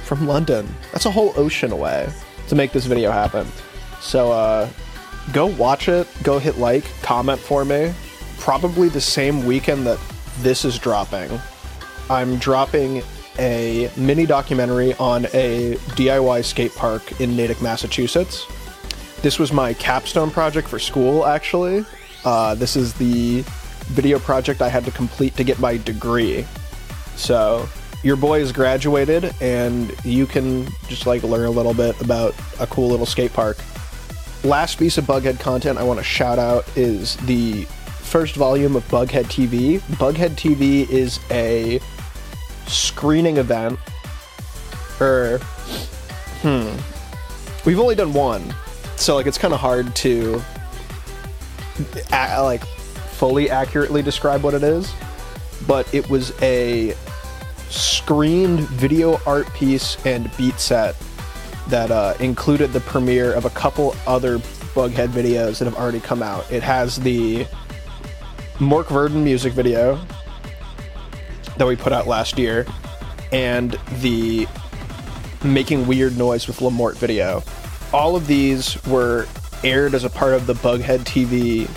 From 0.04 0.26
London, 0.26 0.68
that's 0.92 1.06
a 1.06 1.10
whole 1.10 1.32
ocean 1.36 1.72
away 1.72 2.06
to 2.48 2.54
make 2.54 2.72
this 2.72 2.84
video 2.84 3.10
happen. 3.10 3.46
So 4.02 4.30
uh, 4.30 4.68
go 5.32 5.46
watch 5.46 5.88
it. 5.88 6.06
Go 6.22 6.38
hit 6.38 6.58
like, 6.58 6.84
comment 7.00 7.40
for 7.40 7.64
me. 7.64 7.94
Probably 8.40 8.90
the 8.90 9.00
same 9.00 9.46
weekend 9.46 9.86
that 9.86 9.98
this 10.40 10.66
is 10.66 10.78
dropping. 10.78 11.30
I'm 12.10 12.36
dropping 12.36 13.02
a 13.38 13.90
mini 13.96 14.26
documentary 14.26 14.94
on 14.94 15.26
a 15.26 15.76
DIY 15.96 16.44
skate 16.44 16.74
park 16.74 17.20
in 17.20 17.36
Natick, 17.36 17.60
Massachusetts. 17.60 18.46
This 19.22 19.38
was 19.38 19.52
my 19.52 19.74
capstone 19.74 20.30
project 20.30 20.68
for 20.68 20.78
school, 20.78 21.26
actually. 21.26 21.84
Uh, 22.24 22.54
this 22.54 22.76
is 22.76 22.94
the 22.94 23.42
video 23.86 24.18
project 24.18 24.62
I 24.62 24.68
had 24.68 24.84
to 24.84 24.90
complete 24.90 25.36
to 25.36 25.44
get 25.44 25.58
my 25.58 25.76
degree. 25.76 26.46
So, 27.16 27.68
your 28.02 28.16
boy 28.16 28.40
has 28.40 28.52
graduated, 28.52 29.34
and 29.40 29.94
you 30.04 30.26
can 30.26 30.68
just 30.88 31.06
like 31.06 31.22
learn 31.22 31.46
a 31.46 31.50
little 31.50 31.74
bit 31.74 32.00
about 32.00 32.34
a 32.60 32.66
cool 32.66 32.88
little 32.88 33.06
skate 33.06 33.32
park. 33.32 33.58
Last 34.44 34.78
piece 34.78 34.98
of 34.98 35.06
Bughead 35.06 35.40
content 35.40 35.78
I 35.78 35.82
want 35.82 35.98
to 35.98 36.04
shout 36.04 36.38
out 36.38 36.64
is 36.76 37.16
the 37.26 37.64
first 37.64 38.36
volume 38.36 38.76
of 38.76 38.86
Bughead 38.88 39.24
TV. 39.24 39.80
Bughead 39.96 40.36
TV 40.36 40.88
is 40.88 41.18
a 41.30 41.80
screening 42.66 43.36
event, 43.36 43.78
or 45.00 45.38
hmm, 46.42 46.76
we've 47.64 47.78
only 47.80 47.94
done 47.94 48.12
one, 48.12 48.54
so 48.96 49.16
like 49.16 49.26
it's 49.26 49.38
kind 49.38 49.54
of 49.54 49.60
hard 49.60 49.94
to 49.96 50.42
a- 52.12 52.42
like 52.42 52.64
fully 52.64 53.50
accurately 53.50 54.02
describe 54.02 54.42
what 54.42 54.54
it 54.54 54.62
is, 54.62 54.92
but 55.66 55.92
it 55.94 56.08
was 56.08 56.32
a 56.42 56.94
screened 57.68 58.60
video 58.60 59.18
art 59.26 59.52
piece 59.54 59.96
and 60.06 60.34
beat 60.36 60.58
set 60.60 60.94
that 61.68 61.90
uh, 61.90 62.14
included 62.20 62.72
the 62.72 62.80
premiere 62.80 63.32
of 63.32 63.44
a 63.44 63.50
couple 63.50 63.94
other 64.06 64.38
Bughead 64.74 65.08
videos 65.08 65.58
that 65.58 65.64
have 65.64 65.76
already 65.76 66.00
come 66.00 66.22
out. 66.22 66.50
It 66.52 66.62
has 66.62 66.96
the 66.96 67.46
Mork 68.58 68.88
Verdon 68.88 69.24
music 69.24 69.52
video 69.52 69.98
that 71.58 71.66
we 71.66 71.76
put 71.76 71.92
out 71.92 72.06
last 72.06 72.38
year, 72.38 72.66
and 73.32 73.78
the 74.00 74.46
Making 75.44 75.86
Weird 75.86 76.16
Noise 76.16 76.46
with 76.46 76.58
Lamort 76.58 76.96
video. 76.96 77.42
All 77.92 78.16
of 78.16 78.26
these 78.26 78.82
were 78.86 79.26
aired 79.64 79.94
as 79.94 80.04
a 80.04 80.10
part 80.10 80.34
of 80.34 80.46
the 80.46 80.54
Bughead 80.54 81.00
TV 81.00 81.68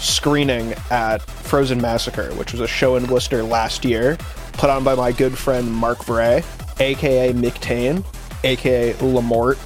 screening 0.00 0.74
at 0.90 1.22
Frozen 1.22 1.80
Massacre, 1.80 2.32
which 2.34 2.52
was 2.52 2.60
a 2.60 2.66
show 2.66 2.96
in 2.96 3.06
Worcester 3.06 3.42
last 3.42 3.84
year, 3.84 4.16
put 4.54 4.70
on 4.70 4.82
by 4.82 4.94
my 4.94 5.12
good 5.12 5.36
friend 5.36 5.70
Mark 5.70 6.04
Bray, 6.06 6.42
aka 6.78 7.32
Mick 7.32 7.54
Tane, 7.60 8.04
aka 8.44 8.94
Lamort. 8.94 9.58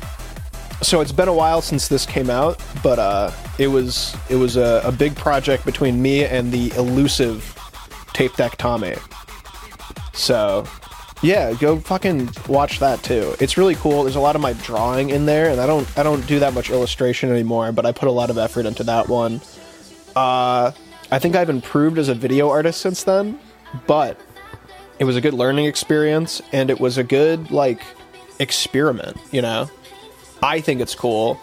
So 0.83 1.01
it's 1.01 1.13
been 1.13 1.29
a 1.29 1.35
while 1.35 1.63
since 1.63 1.89
this 1.89 2.05
came 2.05 2.29
out, 2.29 2.63
but 2.83 2.99
uh, 2.99 3.31
it 3.59 3.69
was 3.69 4.17
it 4.29 4.37
was 4.37 4.57
a, 4.57 4.83
a 4.85 4.93
big 4.93 5.15
project 5.15 5.65
between 5.65 6.03
me 6.03 6.25
and 6.25 6.51
the 6.53 6.73
elusive 6.77 7.51
Tape 8.13 8.35
Deck 8.37 8.57
Tommy. 8.57 8.95
So 10.15 10.67
yeah, 11.23 11.55
go 11.55 11.79
fucking 11.79 12.31
watch 12.49 12.81
that 12.81 13.03
too. 13.03 13.35
It's 13.41 13.57
really 13.57 13.75
cool. 13.77 14.05
There's 14.05 14.17
a 14.17 14.21
lot 14.21 14.37
of 14.37 14.43
my 14.43 14.53
drawing 14.53 15.11
in 15.11 15.27
there, 15.27 15.51
and 15.51 15.61
I 15.61 15.67
don't 15.67 15.87
I 15.99 16.03
don't 16.03 16.27
do 16.27 16.39
that 16.41 16.55
much 16.55 16.71
illustration 16.71 17.31
anymore, 17.31 17.73
but 17.73 17.87
I 17.87 17.93
put 17.93 18.09
a 18.09 18.13
lot 18.13 18.31
of 18.31 18.39
effort 18.39 18.67
into 18.67 18.85
that 18.85 19.09
one. 19.09 19.41
Uh, 20.15 20.73
I 21.11 21.19
think 21.19 21.35
I've 21.35 21.51
improved 21.51 21.99
as 21.99 22.09
a 22.09 22.15
video 22.15 22.51
artist 22.51 22.81
since 22.81 23.05
then, 23.05 23.39
but 23.87 24.21
it 24.99 25.05
was 25.05 25.17
a 25.17 25.21
good 25.21 25.35
learning 25.35 25.67
experience, 25.67 26.43
and 26.53 26.71
it 26.71 26.79
was 26.79 26.99
a 26.99 27.05
good 27.05 27.51
like 27.51 27.83
experiment. 28.39 29.17
You 29.31 29.43
know, 29.43 29.71
I 30.43 30.61
think 30.61 30.81
it's 30.81 30.95
cool. 30.95 31.41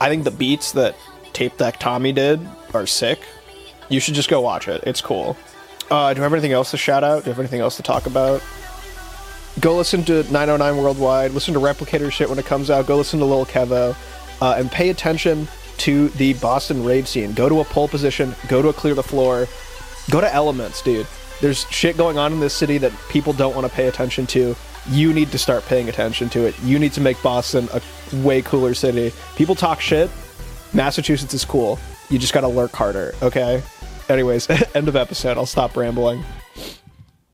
I 0.00 0.08
think 0.08 0.24
the 0.24 0.30
beats 0.30 0.72
that 0.72 0.96
Tape 1.32 1.56
Deck 1.56 1.78
Tommy 1.78 2.12
did 2.12 2.40
are 2.72 2.86
sick. 2.86 3.20
You 3.88 4.00
should 4.00 4.14
just 4.14 4.30
go 4.30 4.40
watch 4.40 4.66
it. 4.66 4.82
It's 4.86 5.00
cool. 5.00 5.36
Uh, 5.90 6.14
do 6.14 6.20
I 6.20 6.24
have 6.24 6.32
anything 6.32 6.52
else 6.52 6.70
to 6.70 6.76
shout 6.76 7.04
out? 7.04 7.24
Do 7.24 7.30
I 7.30 7.32
have 7.32 7.40
anything 7.40 7.60
else 7.60 7.76
to 7.76 7.82
talk 7.82 8.06
about? 8.06 8.42
Go 9.60 9.76
listen 9.76 10.04
to 10.04 10.24
909 10.24 10.82
Worldwide. 10.82 11.30
Listen 11.30 11.54
to 11.54 11.60
Replicator 11.60 12.10
shit 12.10 12.28
when 12.28 12.38
it 12.38 12.44
comes 12.44 12.70
out. 12.70 12.86
Go 12.86 12.96
listen 12.96 13.18
to 13.20 13.24
Lil 13.24 13.46
Kevo. 13.46 13.96
Uh, 14.40 14.54
and 14.58 14.70
pay 14.70 14.90
attention 14.90 15.46
to 15.78 16.08
the 16.10 16.34
Boston 16.34 16.84
rave 16.84 17.06
scene. 17.06 17.32
Go 17.34 17.48
to 17.48 17.60
a 17.60 17.64
pole 17.64 17.88
position. 17.88 18.34
Go 18.48 18.62
to 18.62 18.68
a 18.68 18.72
clear 18.72 18.94
the 18.94 19.02
floor. 19.02 19.46
Go 20.10 20.20
to 20.20 20.32
Elements, 20.32 20.82
dude. 20.82 21.06
There's 21.40 21.68
shit 21.70 21.96
going 21.96 22.18
on 22.18 22.32
in 22.32 22.40
this 22.40 22.54
city 22.54 22.78
that 22.78 22.92
people 23.08 23.32
don't 23.32 23.54
want 23.54 23.66
to 23.66 23.72
pay 23.72 23.86
attention 23.86 24.26
to. 24.28 24.56
You 24.88 25.12
need 25.12 25.30
to 25.32 25.38
start 25.38 25.64
paying 25.66 25.88
attention 25.88 26.28
to 26.30 26.46
it. 26.46 26.58
You 26.62 26.78
need 26.78 26.92
to 26.94 27.00
make 27.00 27.20
Boston 27.22 27.68
a 27.72 27.80
way 28.24 28.42
cooler 28.42 28.74
city. 28.74 29.12
People 29.36 29.54
talk 29.54 29.80
shit. 29.80 30.10
Massachusetts 30.72 31.34
is 31.34 31.44
cool. 31.44 31.78
You 32.10 32.18
just 32.18 32.32
gotta 32.34 32.48
lurk 32.48 32.72
harder, 32.72 33.14
okay? 33.22 33.62
Anyways, 34.08 34.48
end 34.74 34.88
of 34.88 34.96
episode. 34.96 35.36
I'll 35.36 35.46
stop 35.46 35.76
rambling. 35.76 36.24